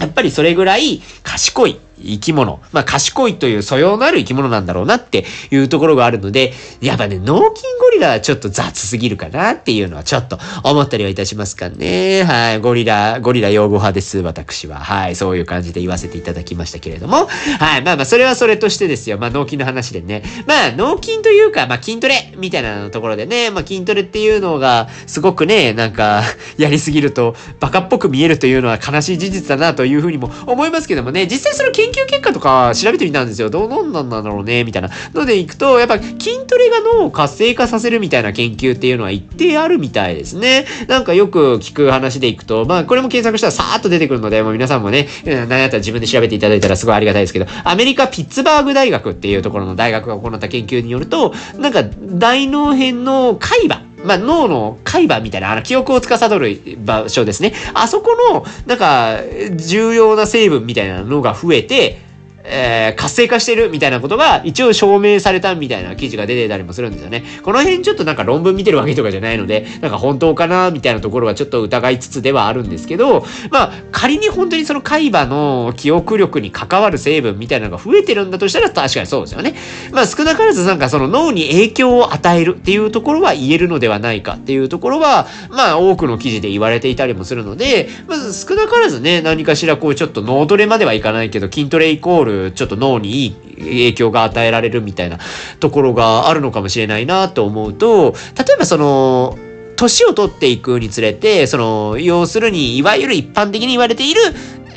[0.00, 2.60] やっぱりそれぐらい賢い生き物。
[2.72, 12.24] まあ、賢いという素養のある生き物なんだろうなっていうところがあるので、やっぱね、脳筋ゴリラはちょっと雑すぎるかなっていうのはちょっと思ったりはいたしますかね。
[12.24, 12.60] はい。
[12.60, 14.78] ゴリラ、ゴリラ用語派です、私は。
[14.80, 15.16] はい。
[15.16, 17.26] そういう感じで言わせていただきましたけれども。
[17.58, 17.82] はい。
[17.82, 19.18] まあまあ、それはそれとしてですよ。
[19.18, 20.22] まあ、脳筋の話でね。
[20.46, 26.22] まあ、脳筋というか、まあ、筋トレみたいなところでね、まあ、筋トレっていうのが、すごくね、なんか、
[26.58, 33.50] やりすぎると、バカっぽく見えるというのは悲しい事実だなというふうにも思いますけどもね、実際その研究結果とか調べてみたんですよ。
[33.50, 34.90] どうなんだろうね、みたいな。
[35.14, 40.66] ので行くと、やっぱ筋トレが脳を活性化させるみたいな研究っていうのは一定あるみたいですね。
[40.88, 57.52] なんかよく聞く話でいくと、まあこれも検索したらさーっと出てくるので、もう皆さんもね、何やったら自分で調べていただいたらすごいありがたいですけど、アメリカピッツバーグ大学っていうところの大学が行った研究によると、なんか大脳辺の海馬、まあ、脳の海馬みたいな、あの、記憶を司る場所ですね。
[57.74, 59.18] あそこの、なんか、
[59.56, 62.00] 重要な成分みたいなのが増えて、
[62.44, 67.24] えー、活性化してるみたいなことが一応証明されたみたいな記事が出てたりもするんですよね。
[67.42, 79.54] この辺ちょっとなんか論文見てるわけとかじゃないので、なんか本当かなみたいなところはちょっと疑いつつではあるんですけど、まあ仮に本当にその海馬の記憶力に関わる成分みたいなのが増えてるんだとしたら確かにそうですよね。
[79.92, 95.18] まあ少なからずなんかその脳に影響を与えるっていうところは言えるのではないかっていうところは、まあ多くの記事で言われていたりもするので、まず少なからずね、何かしらこうちょっと脳トレまではいかないけど、筋トレイコールちょっと脳にいい影響が与えられるみたいな
[95.60, 99.38] ところがあるのかもしれないなと思うと、例えばその、
[99.76, 104.20] 年を取っていくにつれて、その、要するに、いわゆる一般的に言われている、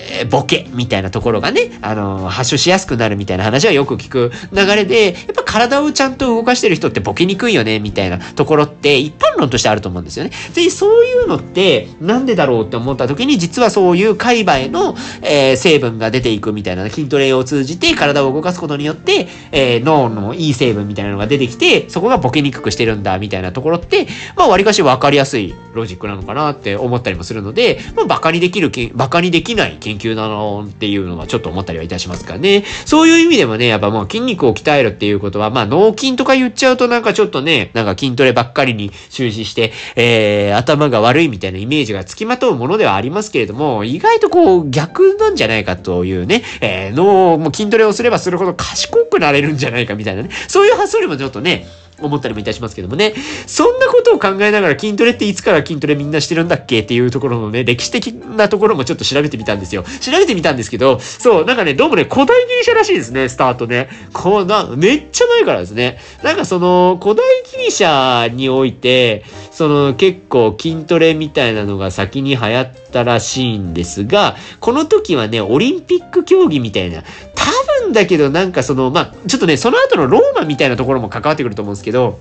[0.05, 10.31] えー、ボケみたいなところがね、あのー、発症しやすくなるみたいな話はよく聞く流れで、やっぱ体をちゃんと動かしてる人ってボケにくいよね、みたいなところって一般論としてあると思うんですよね。
[10.53, 32.63] で、そういうのってなんでだろうって思った時に、実はそういう海馬への、えー、成分が出ていくみたいな筋トレを通じて体を動かすことによって、えー、脳のいい成分みたいなのが出てきて、そこがボケにくくしてるんだ、みたいなところって、まあ、割かし分かりやすいロジックなのかなって思ったりもするので、まあ、バカにできる、バカにできない研究なのっていうのはちょっと思ったりはいたしますかね。
[32.85, 51.67] そういう意味でもね、やっぱもう筋肉を鍛えるっていうことは、まあ、脳筋とか言っちゃうとなんかちょっとね、なんか筋トレばっかりに終始して、えー、頭が悪いみたいなイメージがつきまとうものではありますけれども、意外とこう逆なんじゃないかというね、えー、脳も筋トレをすればするほど賢くなれるんじゃないかみたいなね、そういう発想にもちょっとね、
[52.01, 53.13] 思ったりもいたしますけどもね。
[53.47, 59.83] そんなことを考えながら筋トレっていつから筋トレみんなしてるんだっけっていうところのね、歴史的なところもちょっと調べてみたんですよ。
[60.01, 63.89] 調べてみたんですけど、そう、なんかね、どうもね、古代ギリシャらしいですね、スタートね。
[64.13, 65.99] こうな、めっちゃ前からですね。
[66.23, 77.03] なんかその、古代ギリシャにおいて、その結構筋トレみたいなのが先に流行ったらしいんですが、この時はね、オリンピック競技みたいな、
[77.45, 82.19] 多分だけどなんかその、まあ、ちょっとね、その後のローマみたいなところも関わってくると思うんですけど、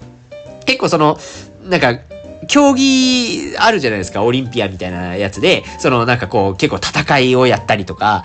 [0.66, 1.18] 結構その、
[1.62, 1.98] なんか、
[2.46, 8.24] 競技あるじゃないですか、オリンピアみたいなやつで、そのなんかこう結構戦いをやったりとか、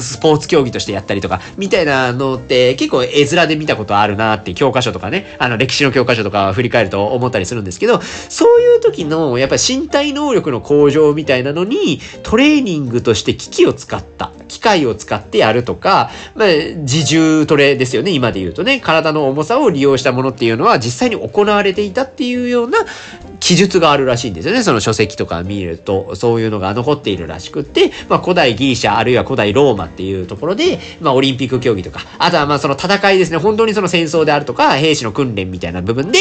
[0.00, 22.78] スポーツ競技としてやったりとか、みたいなのって結構絵面で見たことあるなって教科書とかね、あの歴史の教科書とか振り返ると思ったりするんですけど、そういう時のやっぱり身体能力の向上みたいなのにトレーニングとして機器を使った、機械を使ってやるとか、まあ、自重トレですよね、今で言うとね、体の重さを利用したものっていうのは実際に行われていたっていうような
[23.46, 24.64] 記述があるらしいんですよね。
[24.64, 33.38] その書籍とか見ると、そういうのが残っているらしくって、まあ、古代ギリシャ、あるいは古代ローマっていうところで、まあ、オリンピック競技とか、あとはまあ、その戦いですね。
[33.38, 36.18] 本当にその戦争であるとか、兵士の訓練みたいな部分で、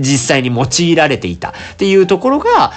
[0.00, 2.72] 実際に用いられていたっていうところが、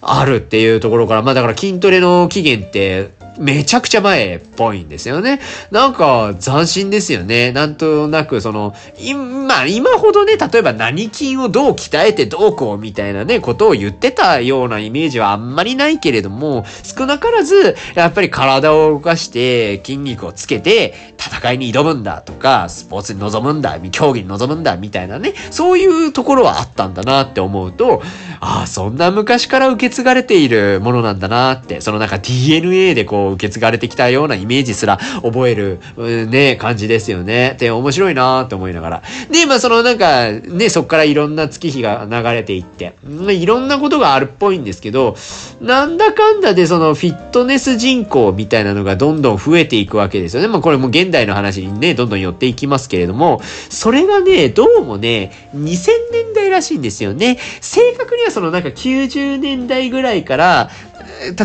[0.00, 5.40] あるっていうところから、まあだから筋トレの起源ってめちゃくちゃ前っぽいんですよね。
[5.70, 7.52] なんか斬新ですよね。
[7.52, 28.02] なんとなくその、今、今ほどね、例えば何筋をどう鍛えてどうこうみたいなね、ことを言ってたようなイメージはあんまりないけれども、少なからず、やっぱり体を動かして筋肉をつけて戦いに挑むんだとか、スポーツに臨むんだ、競技に臨むんだみたいなね、そういうところはあったんだなって思うと、
[28.40, 35.80] ああ、そんな昔から受け継がれているものなんだなって、そのなんか DNA でこう受け継がれてきたようなイメージすら覚える、
[36.28, 37.56] ね、感じですよね。
[37.58, 39.02] で、面白いなって思いながら。
[39.30, 45.16] で、まあそのなんか、ね、そっからいろんな月日が流れていって、まあ、いろんなことがあるっぽいんですけど、
[45.60, 50.48] なんだかんだでそのフィットネス人口みたいなのがどんどん増えていくわけですよね。
[50.48, 57.38] まあこれも現代の話にね、どんどん寄っていきますけれども、それがね、どうもね、2000年代らしいんですよね。
[57.60, 60.70] 正確にはそのなんか90年代ぐらいから、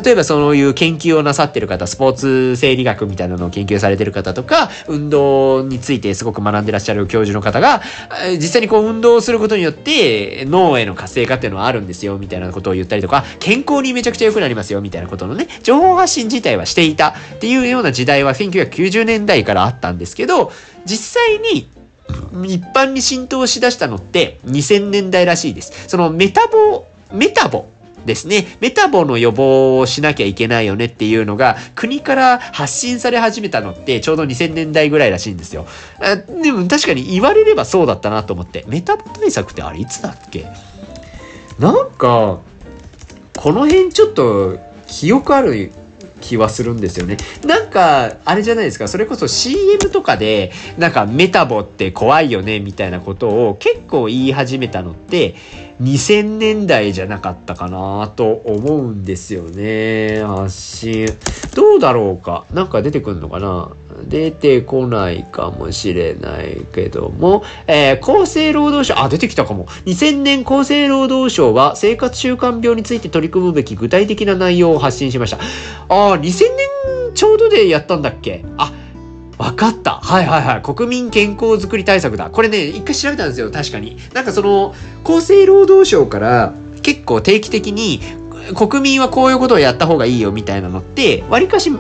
[0.03, 7.81] 例えばそういう研究をなさってる方、スポーツ生理学みたいなのを研究されてる方とか、運動についてすごく学んでらっしゃる教授の方が、
[8.33, 20.51] 実際にこう運動をすることによって脳への活性化っていうのはあるんですよ、みたいなことを言ったりとか、健康にめちゃくちゃ良くなりますよ、みたいなことのね、情報発信自体はしていたっていうような時代は1990年代からあったんですけど、
[20.85, 21.67] 実際に
[22.45, 25.87] 一般に浸透しだしたのって2000年代らしいです。
[25.87, 27.67] そのメタボ、メタボ
[28.05, 28.57] ですね。
[28.59, 35.65] メタボの予防をしなきゃいけないよねっていうのが国から発信され始めたのってちょうど2000年代ぐらいらしいんですよ。
[36.41, 38.65] でも確かに言われればそうだったなと思って。
[38.67, 40.45] メタボ対策ってあれいつだっけ？
[41.59, 42.39] なんか、
[43.37, 45.71] この辺ちょっと記憶ある
[46.19, 47.17] 気はするんですよね。
[47.45, 55.35] なんか、あれじゃないですか、それこそ CM とかで、なんかメタボって怖いよね、みたいなことを結構言い始めたのって、
[55.83, 60.23] 2000年代じゃなかったかなと思うんですよね。
[60.23, 61.07] 発信。
[61.55, 63.71] どうだろうかなんか出てくるのかな
[64.07, 69.65] 出てこないかもしれないけども、えー、厚生労働省、あ、出てきたかも。
[69.85, 75.37] 2000年厚生労働省は生活習慣病について取り組むべき具体的な内容を発信しました。
[75.89, 78.71] あ、2000年ちょうどでやったんだっけあ、
[79.37, 79.95] 分かった。
[79.95, 80.61] はいはいはい。
[80.61, 82.29] 国民健康づくり対策だ。
[82.29, 83.51] これね、一回調べたんですよ。
[83.51, 83.97] 確かに。
[84.13, 88.01] なんかその、厚生労働省から結構定期的に
[88.55, 91.71] 国民はこういうことをやった方がいいよみたいなのって、わりかし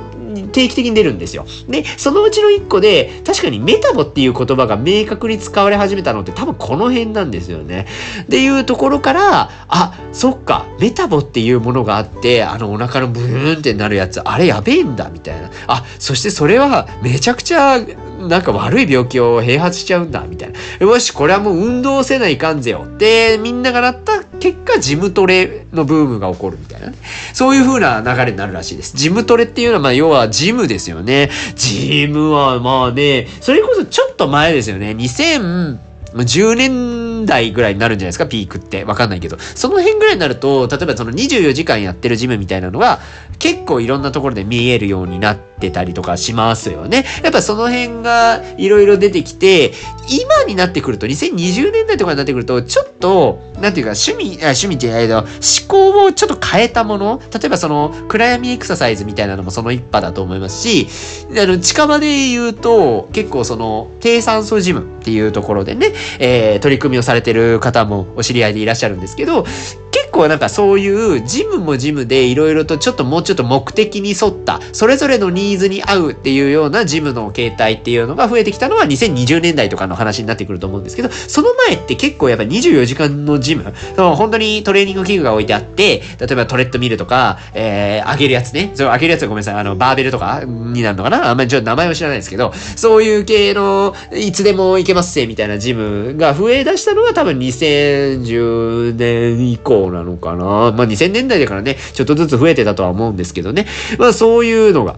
[0.51, 1.45] 定期的に出るんですよ。
[1.67, 7.87] で、そのうちの1個で、確かにメタボっていう言葉が明確に使われ始めたのって多分この辺なんですよね。
[8.23, 15.49] っていうところから、あ、そっか、メタボっていうものがあって、あのお腹のブーンってなるやつ、あれやべえんだ、みたいな。
[15.67, 17.79] あ、そしてそれはめちゃくちゃ
[18.27, 20.59] なんか悪い病気を併発しちゃうんだ、みたいな。
[20.85, 22.85] よし、これはもう運動せないかんぜよ。
[22.97, 26.95] で、みんながなった結果、ジムトレのブームが起こるみたいなね。
[27.33, 28.95] そういう風な流れになるらしいです。
[28.97, 31.29] ジムトレっていうのは、まあ、要はジムですよね。
[31.55, 34.91] ジムは、まあね、それこそちょっと前ですよね。
[34.91, 38.83] 2010、年ぐらいになるんじゃないですか、ピークって。
[38.83, 39.37] わかんないけど。
[39.39, 42.99] その辺ぐらいになると、例えばその24時間やってるジムみたいなのが、
[43.39, 47.05] 結構いろんなところで見えるようになってたりとかしますよね。
[47.23, 49.73] やっぱその辺がいろいろ出てきて、
[50.09, 55.27] 今になってくると、2020年代とかになってくると、ちょっと、なんていうか、趣味、あ趣味って言えど、思
[55.67, 60.87] 考をちょっと変えたもの例えばその、暗闇エクササイズみたいなのもその一派だと思いますし、
[61.31, 69.45] あの、近場で言うと、結構その、低酸素ジムっていうところでね、えー、取り組みをさされてる方もお知り合いでいらっしゃるんですけど、
[69.91, 83.63] 結構なんかそういうジムもジムでいろいろとちょっともうちょっと目的に沿ったそれぞれのニーズに合うっていうようなジムの形態っていうのが増えてきたのは2020年代とかの話になってくると思うんですけどその前って結構やっぱ24時間のジム。
[83.95, 88.71] その本当にトレーニング器具が置いてあって例えばトレッドミルとか、えー、上げるやつね。
[88.73, 89.55] そう上げるやつはごめんなさい。
[89.55, 91.29] あのバーベルとかになるのかな？
[91.29, 100.45] あんまりちょっと名前は知らないですけどそういう系のいつでも行けますせみたいなジムが増え出したのは多分2010年以降なのかな。
[100.45, 103.67] まあ2000年代だからね、ちょっとずつ増えてたとは思うんですけどね。
[103.97, 104.97] まあそういうのが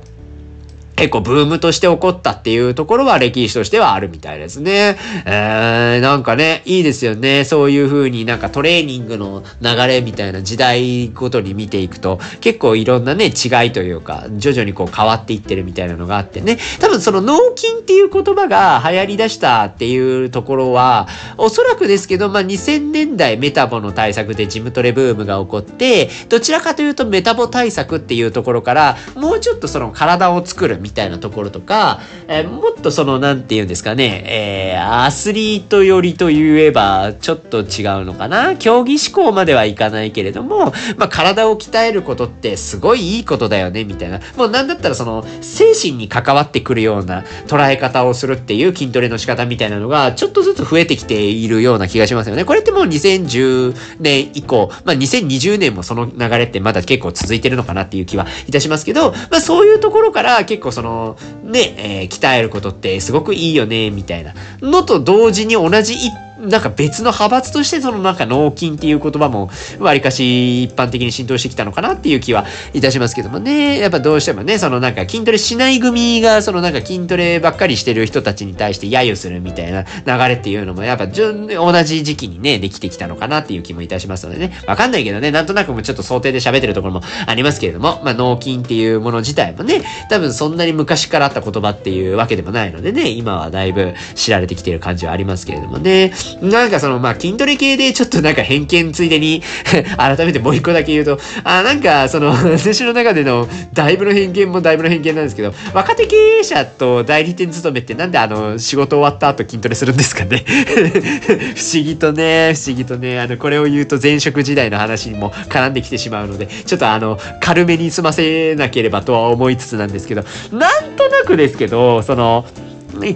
[0.96, 4.98] 結構ブームとして起こったっていうところは歴史としてはあるみたいですね。
[5.26, 7.44] えー、なんかね、いいですよね。
[7.44, 16.58] そういう風になんかトレーニングの流れみたいな時代ごとに見ていくと、結構いろんなね、違いというか、徐々にこう変わっていってるみたいなのがあってね。
[16.80, 37.66] 多分その脳筋っていう言葉が流行り出したっていうところは、おそらくですけど、まあ2000年代メタボの対策でジムトレブームが起こって、どちらかというとメタボ対策っていうところから、もうちょっとその体を作るみたいなところとか、えー、もっとその、なんて言うんですかね、えー、アスリート寄りと言えば、ちょっと違う
[38.06, 38.56] のかな。
[38.56, 44.20] 競技志向まではいかないけれども、まあ、体を鍛えることってすごいいいことだよね、みたいな。
[44.38, 52.46] もうなんだったらその、精神に関わってくるような捉え方をするっていう筋トレの仕方みたいなのが、ちょっとずつ増えてきているような気がしますよね。
[52.46, 73.80] これってもう2010年以降、まあ、2020年もその流れってまだ結構続いてるのかなっていう気はいたしますけど、まあ、そういうところから結構その、ね、えー、鍛えることってすごくいいよね、みたいなのと同時に同じ一なんか別の派閥としてそのなんか脳筋っていう言葉もわりかし一般的に浸透してきたのかなっていう気はいたしますけどもね。
[73.80, 84.54] やっぱどうしてもね、そのなんか筋トレしない組がそのなんか筋トレばっかりしてる人たちに対して揶揄するみたいな流れっていうのもやっぱ同じ時期にね、できてきたのかなっていう気もいたしますのでね。
[84.68, 96.12] わかんないけどね、なんとなくもちょっと想定で喋ってるところもありますけれども、まあ脳筋っていうもの自体もね、多分そんなに昔からあった言葉っていうわけでもないのでね、今はだいぶ知られてきてる感じはありますけれどもね。
[96.42, 99.42] なんかその、まあ、筋トレ系でちょっとなんか偏見ついでに
[99.98, 110.44] 改めてもう一個だけ言うと、あ、なんかその、 私の中でのだいぶの偏見もだいぶの偏見なんですけど、若手経営者と代理店勤めってなんであの、仕事終わった後筋トレするんですかね？
[111.56, 122.46] 不思議とね、不思議とね、あの、これを言うと前職時代の話にも絡んできてしまうので、ちょっとあの、軽めに済ませなければとは思いつつなんですけど、なんとなくですけど、その、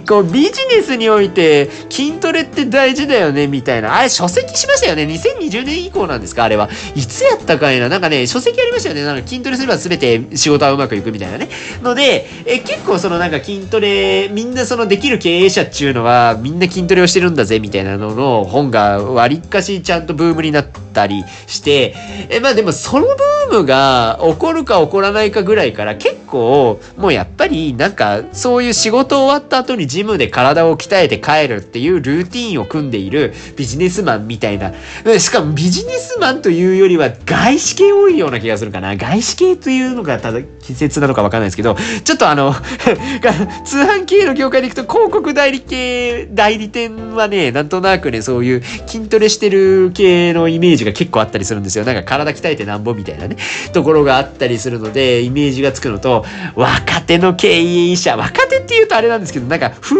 [0.06, 3.96] こうビジネスにおいて筋トレって大事だよねみたいな。
[3.96, 5.04] あれ書籍しましたよね。
[5.04, 6.68] 2020年以降なんですかあれは。
[6.94, 7.88] いつやったかいな。
[7.88, 9.04] なんかね、書籍ありましたよね。
[9.04, 11.48] なんか筋トレすれば全て仕事はうまくいくみたいなね。
[11.82, 21.94] ので、え結構そのなんか筋トレ、みんなそのできる経営者っていうのはみんな筋トレをしてるんだぜみたいなのの本がわりかしちゃんとブームになってたりして、
[22.28, 34.72] えまあでもそのブームが起こるか起こらないかぐらいから結構もうやっぱりなんかそういう仕事終わった後にジムで体を鍛えて帰るっていうルーティンを組んでいるビジネスマンみたいな。
[35.18, 38.96] しかもビジネスマンというよりは外資系多いような気がするかな。
[38.96, 42.54] 外資系というのがただ季節なのかわかんないですけど、ちょっとあの
[43.64, 51.84] 通販系の業界でいくと広告代理系、代理店はね、なんとなくね、そういう筋トレしてる系のイメージジが結構あったりするんですよ。
[51.84, 53.36] なんか体鍛えてなんぼみたいなね、
[53.72, 59.96] ところがあったりするので、イメージがつくのと、若手の経営者、若手って言うとあれなんですけど、なんか、風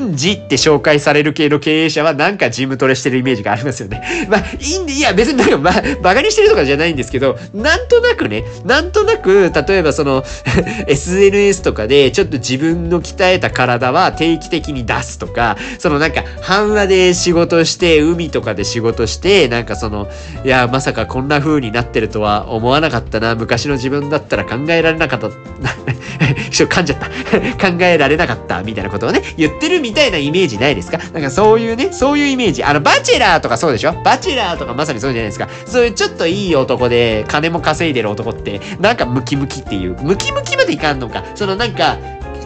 [0.00, 4.02] 雲児って紹介される系の経営者はなんかジムトレしてるイメージがありますよね。
[4.28, 10.24] まあ、いいんで、いや別になんか、まあ、バカにしてるとかじゃないんですけど、なんとなくね、なんとなく、例えばその、
[10.86, 20.08] SNS とかで、ちょっと自分の鍛えた体は定期的に出すとか、そのなんか、半話で仕事して、海とかで仕事して、なんかその、
[20.44, 25.28] いや、まさかこんな風になってるとは思わなかったな、昔の自分だったら考えられなかった、
[26.50, 27.08] 噛んじゃった。
[27.70, 30.98] 考えられなかった、みたいなことをね、言ってるみたいなイメージないですか？
[31.12, 32.62] なんかそういうね、そういうイメージ。
[32.62, 33.92] あの、バチェラーとかそうでしょ？
[34.04, 35.48] バチェラーとかまさにそうじゃないですか？
[35.66, 41.24] そういうちょっといい男で、金も稼いでる男って、なんかムキムキっていう、ムキムキまでいかんのか。
[41.34, 41.96] そのなんか、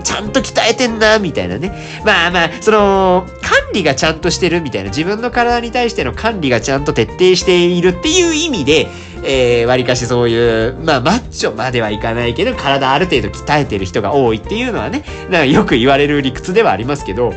[0.09, 1.71] ちゃんと鍛えてんな、みたいなね。
[2.03, 8.89] まあまあ、その、管理がちゃんとしてるみたいな、自分の体に対しての管理がちゃんと徹底しているっていう意味で、
[9.23, 17.35] えー、割かしそういう、まあ、マッチョまではいかないけど、体ある程度鍛えてる人が多いっていうのはね、なんかよく言われる理屈ではありますけど、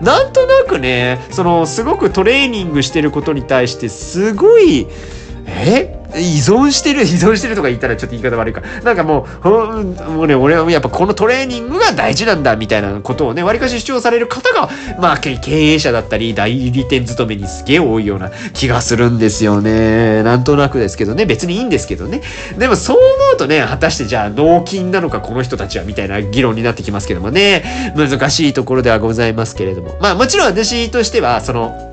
[0.00, 4.86] なんとなくね、その、すごくトレーニングしてることに対して、すごい、
[5.50, 5.96] え？
[6.16, 8.62] 依存してる、依存してるとか言ったらちょっと言い方悪いか。
[8.82, 20.24] なんかもう、もうね、俺はやっぱこのトレーニングが大事なんだみたいなことをね、割かし主張される方が、まあ経営者だったり、代理店勤めにすげえ多いような気がするんですよね。
[20.24, 22.22] なんとなくですけどね、別にいいんですけどね。
[22.58, 29.96] でもそう思うとね、果たしてじゃあ納金なのかこの人たちはみたいな議論になってきますけどもね、難しいところではございますけれども。
[30.00, 31.89] まあもちろん私としては、その、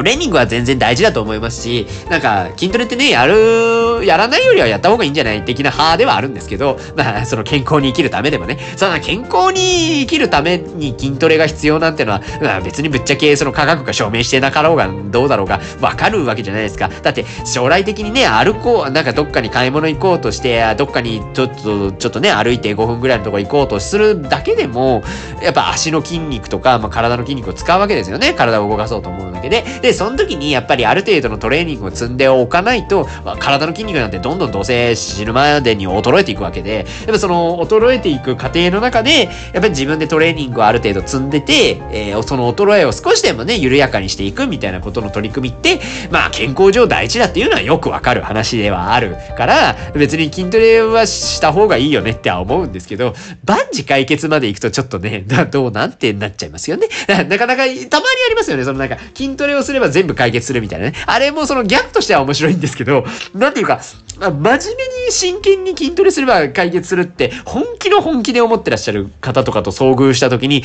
[0.00, 16.88] トレーニングは全然大事だと思いますし、なんか筋トレってね、やる、やらないよりはやった方がいいんじゃない的な派ではあるんですけど、 まあ、その健康に生きるためでもね、その健康に生きるために筋トレが必要なんてのは、まあ、別にぶっちゃけその科学が証明してなかろうがどうだろうがわかるわけじゃないですか。
[17.02, 25.02] だって将来的にね、歩こう、なんかどっかに買い物行こうとして、どっかにちょっと、ちょっとね、歩いて5分ぐらいのとこ行こうとするだけでも、
[25.42, 28.32] やっぱ足の筋肉とか、まあ、体の筋肉を使うわけですよね。
[28.32, 29.64] 体を動かそうと思うだけで。
[29.82, 45.80] で、でその時にやっぱりある程度のトレーニングを積んでおかないと、まあ、体の筋肉なんてどんどんどうせ死ぬまでに衰えていくわけで、やっぱその衰えていく過程の中で、やっぱり自分でトレーニングをある程度積んでて、えー、その衰えを少しでもね、緩やかにしていくみたいなことの取り組みって、
[46.10, 53.14] まあ健康上大事だっていうのはよくわかる話ではあるから、別に筋トレはした方がいいよねっては思うんですけど、
[53.44, 56.86] 万事解決までいくとちょっとね、どうなんてなっちゃいますよね。
[57.28, 57.88] なかなかたまにあ
[58.28, 58.64] りますよね。
[58.64, 60.94] そのなんか筋トレをすれば全部解決するみたいなね。
[61.06, 63.04] あれもそのギャグとしては面白いんですけど、
[63.34, 63.80] なんていうか
[64.20, 70.62] ま、真面目に真剣に筋トレすれば解決するって、本気の本気で思ってらっしゃる方とかと遭遇した時に、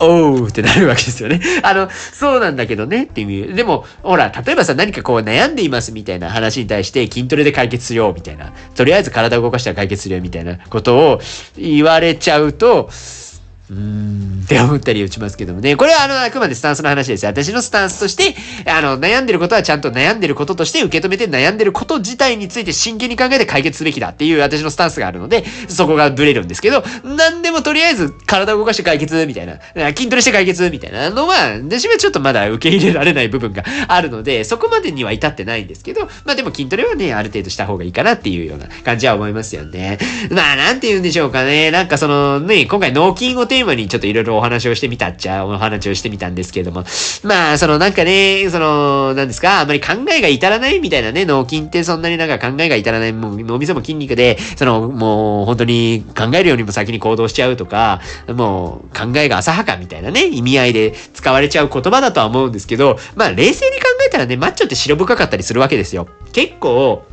[0.00, 1.40] お、おうってなるわけですよね。
[1.62, 3.54] あの、そうなんだけどねっていう。
[3.54, 8.52] でも、ほら、例えばさ、何かこう悩んでいますみたいな話に対して筋トレで解決するよみたいな。
[8.74, 11.20] とりあえず体を動かしたら解決するよみたいなことを
[11.56, 12.90] 言われちゃうと、
[13.70, 15.76] うーんって思ったりしますけどもね。
[15.76, 17.24] これはあの、あくまでスタンスの話です。
[17.24, 18.34] 私のスタンスとして、
[18.66, 29.60] あの、悩んでることはちゃんと悩んでることとして受け止めて悩んでること自体について真剣に考えて解決すべきだっていう私のスタンスがあるので、そこがブレるんですけど、なんでもとりあえず体を動かして解決みたいな、
[29.94, 39.98] 筋トレして解決みたいなのは、私はちょっとまだ受け入れられない部分があるので、そこまでには至ってないんですけど、まあでも筋トレはね、ある程度した方がいいかなっていうような感じは思いますよね。
[40.30, 41.70] まあなんて言うんでしょうかね。
[41.70, 46.84] なんかそのね、今回脳筋をテーマにちょっといろいろお話をしてみたっちゃ、お話をしてみたんですけれども、
[47.22, 66.08] まあ、そのなんかね、その、なんですか、あまり考えが至らないみたいなね、脳筋ってそんなになんか考えが至らない、もう脳みそも筋肉で、その、もう本当に考えるよりも先に行動しちゃうとか、もう考えが浅はかみたいなね、意味合いで使われちゃう言葉だとは思うんですけど、まあ冷静に考えたらね、マッチョって白深かったりするわけですよ。
[66.32, 67.04] 結構、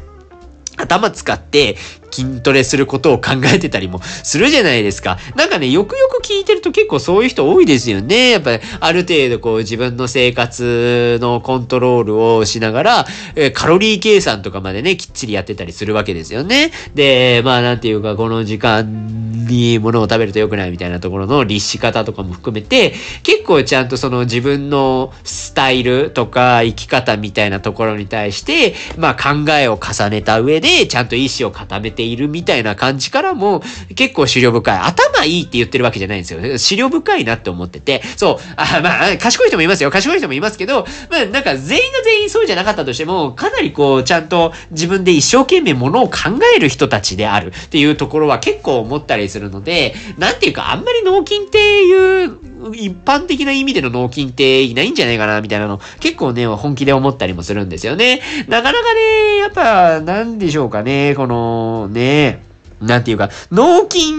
[0.78, 1.76] 頭使って
[2.12, 5.18] 筋トレすることを考えてたりもするじゃないですか。
[5.36, 8.32] なんかね、よくよく聞いてると結構そういう人多いですよね。
[8.32, 13.06] やっぱり、ある程度こう自分の生活のコントロールをしながら、
[13.36, 16.72] えカロリー計算とかまでね、きっちりやってたりするわけですよね。
[16.96, 22.94] で、まあなんていうか、この時間に物を食べると良くないみたいなところの律し方とかも含めて、
[23.24, 33.62] 結構ちゃんとその自分のスタイルとか生き方みたいなところに対して、まあ考えを重ねた上で、ちゃんと意志を固めているみたいな感じからも、
[33.96, 34.78] 結構資料深い。
[34.78, 36.58] 頭いいって言ってるわけじゃないんですよ。
[36.58, 39.92] 資料深いなって思ってて、そう、あまあ、賢い人もいますよ。
[39.92, 46.18] 賢い人もいますけど、まあ、なんか全員が全員そうじゃなかったとしても、かなりこう、ちゃんと自分で一生懸命ものを考
[46.56, 52.40] える人たちであるっていうところは結構思ったりするするので、なんていうか、あんまり脳筋っていう
[52.74, 58.22] 一般的な意味での脳筋っていないんじゃないかな、みたいなの、結構ね、本気で思ったりもするんですよね。
[58.48, 62.44] なかなかね、やっぱ、なんでしょうかね、この、ね、
[62.82, 64.14] なんていうか、脳筋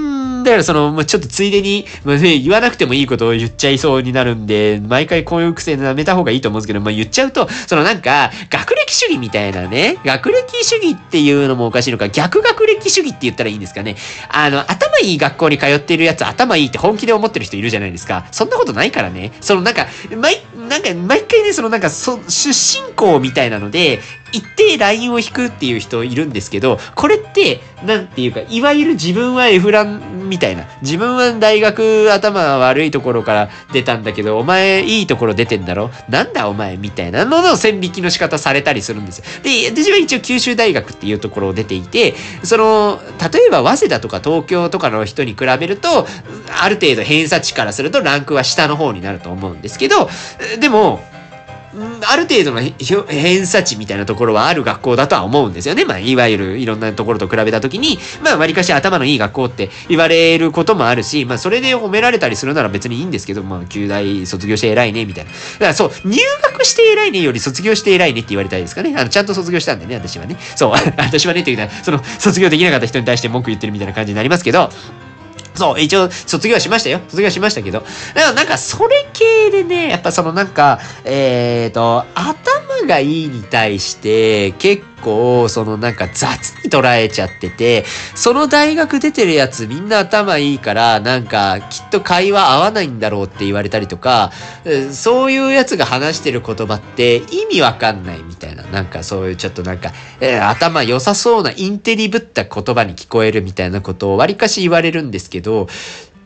[0.49, 13.97] だからその、ま、ちょっとついでに、まあね、言わなくてもいいことを言っちゃいそうになるんで、毎回こういう癖やめた方がいいと思うんですけど、まあ、言っちゃうと、そのなんか、学歴主義みたいなね、学歴主義っていうのもおかしいのか、逆学歴主義って言ったらいいんですかね。
[14.29, 18.27] あの、頭いい学校に通ってるやつ、頭いいって本気で思ってる人いるじゃないですか。
[18.33, 19.33] そんなことないからね。
[19.41, 19.87] そのなんか、
[20.17, 24.01] 毎、なんか、毎回ね、そのなんか、そ、出身校みたいなので、
[24.33, 30.67] 一定ラインを引くっていう人いるんですけど、これって、なんていうか、いわゆる自分は F ランみたいな。
[30.83, 35.91] 自分は大学頭悪いところから出たんだけど、お前いいところ出てんだろ？
[36.09, 39.25] なんだお前みたいなのの線引きの仕方されたりするんですよ。
[39.43, 43.01] で、私は一応九州大学っていうところを出ていて、その、
[43.33, 46.07] 例えば早稲田とか東京とかの人に比べると、
[46.61, 50.11] ある程度偏差値からするとランクは下の方になると思うんですけど、
[50.61, 51.01] でも、
[52.07, 55.85] ある程度の偏差値みたいなところはある学校だとは思うんですよね。
[55.85, 65.31] まあ、いわゆるいろんなところと比べたときに、まあ、割かし頭のいい学校って言われることもあるし、まあ、それで褒められたりするなら別にいいんですけど、まあ、旧大卒業して偉いね、みたいな。
[65.31, 68.95] だからそう、入学して偉いねより卒業して偉いねって言われたいですかね。
[68.97, 70.37] あの、ちゃんと卒業したんでね、私はね。
[70.57, 74.71] そう、 私はね、というのは、その、卒業できなかった人に対して文句言ってるみたいな感じになりますけど、
[75.59, 77.01] そう、一応、卒業はしましたよ。
[77.09, 77.85] 卒業しましたけど。
[78.15, 87.85] でもなんか、それ系でね、やっぱそのなんか、えっ、ー、と、頭がいいに対して、結構、そのなんか雑に捉えちゃってて、
[88.15, 94.33] その大学出てるやつみんな頭いいから、なんかきっと会話合わないんだろうって言われたりとか、
[94.93, 105.69] そういうやつが話してる言葉って意味わかんないみたいな、なんかそういうちょっとなんか、えー、頭良さそうなインテリぶった言葉に聞こえるみたいなことをわりかし言われるんですけど、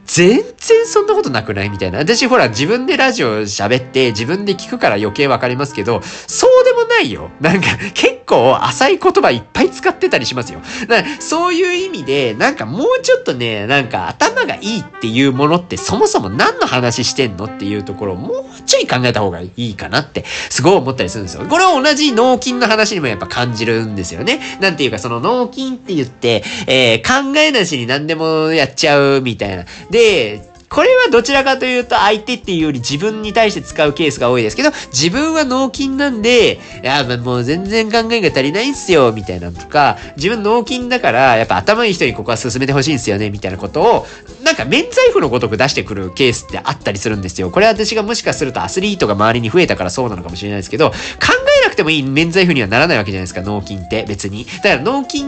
[0.05, 1.71] 全然そんなことなくない？
[1.71, 1.99] みたいな。
[1.99, 7.31] 私ほら自分でラジオ喋って自分で聞くから余計わかりますけど、そうでもないよ。
[7.41, 10.61] なんか結構浅い言葉いっぱい使ってたりしますよ。
[10.89, 21.47] だからそういう意味で、なんかもうちょっとね、なんか頭がいいっていうものってそもそも何の話してんのっていうところをもうちょい考えた方がいいかなってすごい思ったりするんですよ。
[21.47, 24.41] これは同じ脳筋の話にもやっぱ感じるんですよね。
[24.61, 29.65] なんていうかその脳筋って言って、えー、考えなしに何でもやっちゃうみたいな。
[29.91, 44.07] で、でこれはどちらかというと相手っていうより自分に対して使うケースが多いですけど、自分は脳筋なんで、いや、もう全然考えが足りないんすよ、みたいなとか、自分脳筋だから、やっぱ頭いい人にここは進めてほしいんすよね、みたいなことを、
[44.43, 47.51] なんか免罪符のごとく出してくるケースってあったりするんですよ。
[47.51, 50.97] これは私がもしかするとアスリートが周りに増えたからそうなのかもしれないですけど、考
[51.61, 54.47] えなくてもいい免罪符にはならないわけじゃないですか、脳筋って別に。
[54.65, 55.25] だから脳筋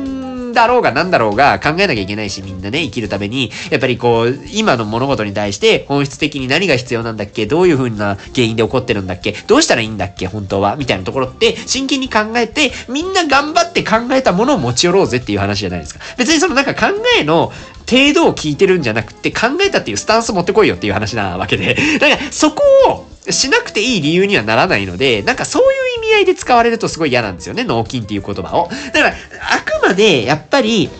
[0.54, 16.00] だろうが何だろうが考えなきゃいけないし、みんなね、生きるために、やっぱりこう、今の物事に対して本質的に何が必要なんだっけどういう風な原因で起こってるんだっけどうしたらいいんだっけ本当はみたいなところって、真剣に考えて、みんな頑張って考えたものを持ち寄ろうぜっていう話じゃないですか。
[16.16, 17.52] 別にそのなんか考えの
[17.88, 21.76] 程度を聞いてるんじゃなくて、考えたっていうスタンス持ってこいよっていう話なわけで。
[22.00, 28.68] だから、そこを、しなくていい理由にはならないので、なんかそういう意味合いで使われるとすごい嫌なんですよね、脳筋っていう言葉を。
[28.92, 30.90] だから、あくまで、やっっぱり、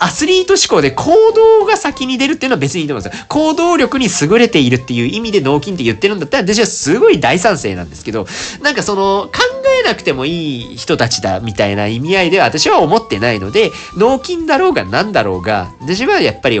[0.00, 3.24] アスリート思考で行動が先に出るっていうのは別にいいと思うんですよ。
[3.28, 8.26] 行動力に優れているっていう意味で脳筋って言ってるんだったら私はすごい大賛成なんですけど、
[8.62, 9.47] なんかその考
[9.80, 16.60] えなくてもいい人たちだみたいな意味合いでは私は思ってないので、脳筋だろうが何だろうが、私はやっぱり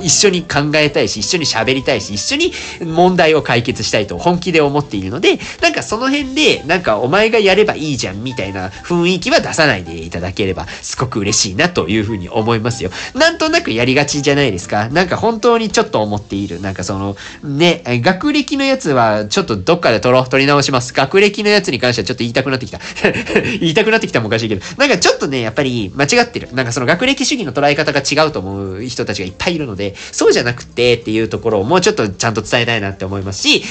[0.00, 2.52] 一緒に考えたいし、一緒に喋りたいし、一緒に
[2.84, 12.90] 問題を解決したいと本気で思っているので、なんかその辺で、なんかお前がやればいいじゃんみたいな雰囲気は出さないでいただければ、すごく嬉しいなというふうに思いますよ。
[13.14, 14.88] なんとなくやりがちじゃないですか。
[14.88, 16.60] なんか本当にちょっと思っている。
[16.60, 20.92] なんかその、ね、学歴のやつはちょっとどっかで取ろう、取り直します。
[20.92, 22.80] 学歴のやつに関してはちょっと言いたくなってきた。
[23.60, 26.48] 言いたくなってきたもおかしいけど、なんかちょっとね、やっぱり間違ってる。
[26.52, 33.62] なんかその学歴主義の捉え方が違うと思う人たちがいっぱいいるので、そうじゃなくてっていうところをもうちょっとちゃんと伝えたいなって思いますし、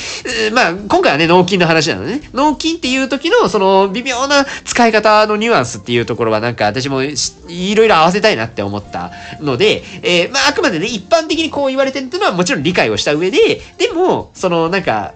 [0.53, 2.21] まあ、今回はね、納金の話なのね。
[2.33, 15.13] 納金っていう時の、その、微妙な使い方のニュアンスっていうところはなんか私もいろいろ合わせたいなって思ったので、えー、まあ、あくまでね、一般的にこう言われてるっていうのはもちろん理解をした上で、でも、その、なんか、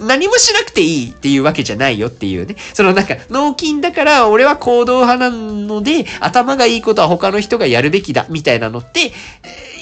[0.00, 2.56] 何もしなくていいっていうわけじゃないよっていうね。
[2.74, 9.12] そのなんか、脳筋だから俺は行動派なので、頭がいいことは他の人がやるべきだ、みたいなのって、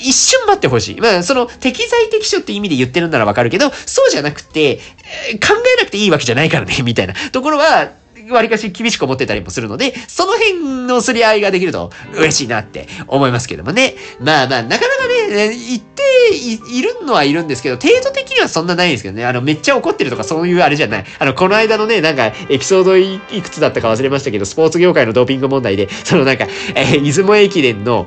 [0.01, 1.01] 一瞬待ってほしい。
[1.01, 4.83] まあ、その、適材適所って意味で言ってるんならわかるけど、そうじゃなくて、考
[5.79, 7.91] えなくていいわけじゃないからね、 みたいなところは、
[8.31, 13.95] わりかし厳しく思ってたりもするので、その辺のすり合いができると嬉しいなって思いますけどもね。
[14.19, 16.03] まあまあ、なかなかね、言って
[16.35, 19.25] いるのはいるんですけど、程度的はそんなないんですけどね。
[19.25, 21.05] あの、めっちゃ怒ってるとかそういうあれじゃない。
[21.19, 28.07] あの、この間のね、なんか、エピソードいくつだったか忘れましたけど、スポーツ業界のドーピング問題で、そのなんか、えー、出雲駅伝の、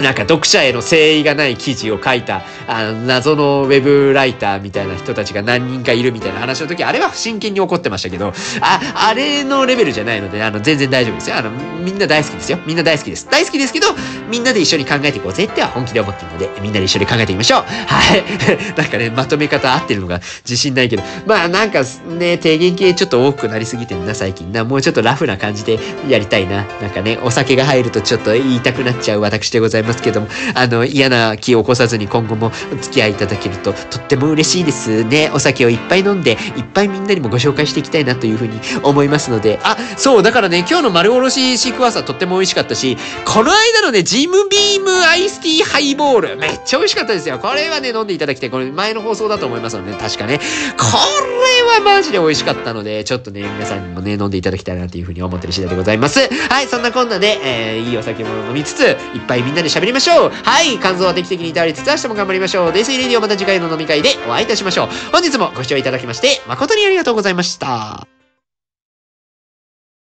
[0.00, 11.36] なんか読者への誠意がない記事を書いた、あの、謎のウェブライターみたいな人たちが何人かいるみたいな話の時、あれは真剣に怒ってましたけど、あ、あれのレベルじゃないので、あの、全然大丈夫ですよ。
[11.36, 12.58] あの、みんな大好きですよ。
[12.66, 13.28] みんな大好きです。
[13.30, 13.88] 大好きですけど、
[14.28, 17.62] みんなで一緒に考えていこうぜっては本気で思ってるので、みんなで一緒に考えてみましょう。
[17.62, 18.24] はい。
[18.76, 21.82] なんかね、まとめ方合ってるのが 自信ないけど、まあなんか
[22.18, 24.64] ね、低減系ちょっと多くなりすぎてるな、最近な。
[24.64, 25.78] もうちょっとラフな感じで
[26.08, 26.64] やりたいな。
[26.80, 35.30] なんかね、お酒が入るとちょっと言いたくなっちゃう私でございますいますけども、あの、嫌な気を起こさずに今後もお付き合いいただけるととっても嬉しいですね。
[35.34, 47.38] お酒をいっぱい飲んで、いっぱいみんなにもご紹介していきたいなというふうに思いますので、あ、そう、だからね、今日の丸おろしシークワーサーとっても美味しかったし、この間のね、ジムビームアイスティーハイボール、めっちゃ美味しかったですよ。
[47.38, 48.50] これはね、飲んでいただきたい。
[48.50, 50.38] これ前の放送だと思いますので、ね、確かね。
[50.78, 50.86] こ
[51.58, 56.20] れはマジで美味しかったので、ちょっとね、皆さんにもね、飲んでいただきたいなというふうに思ってる次第でございます。
[56.48, 60.30] はい、そんなこんなで、えー、いいお酒も飲みつつ、いっぱいみんなで喋りましょう。
[60.30, 62.72] はい、肝臓は定期的に至りつつ明日も頑張りましょう。
[62.72, 64.88] デイスイレディオまた次回の飲み会でお会いいたしましょう。
[65.12, 68.11] 本日もご視聴いただきまして、誠にありがとうございました。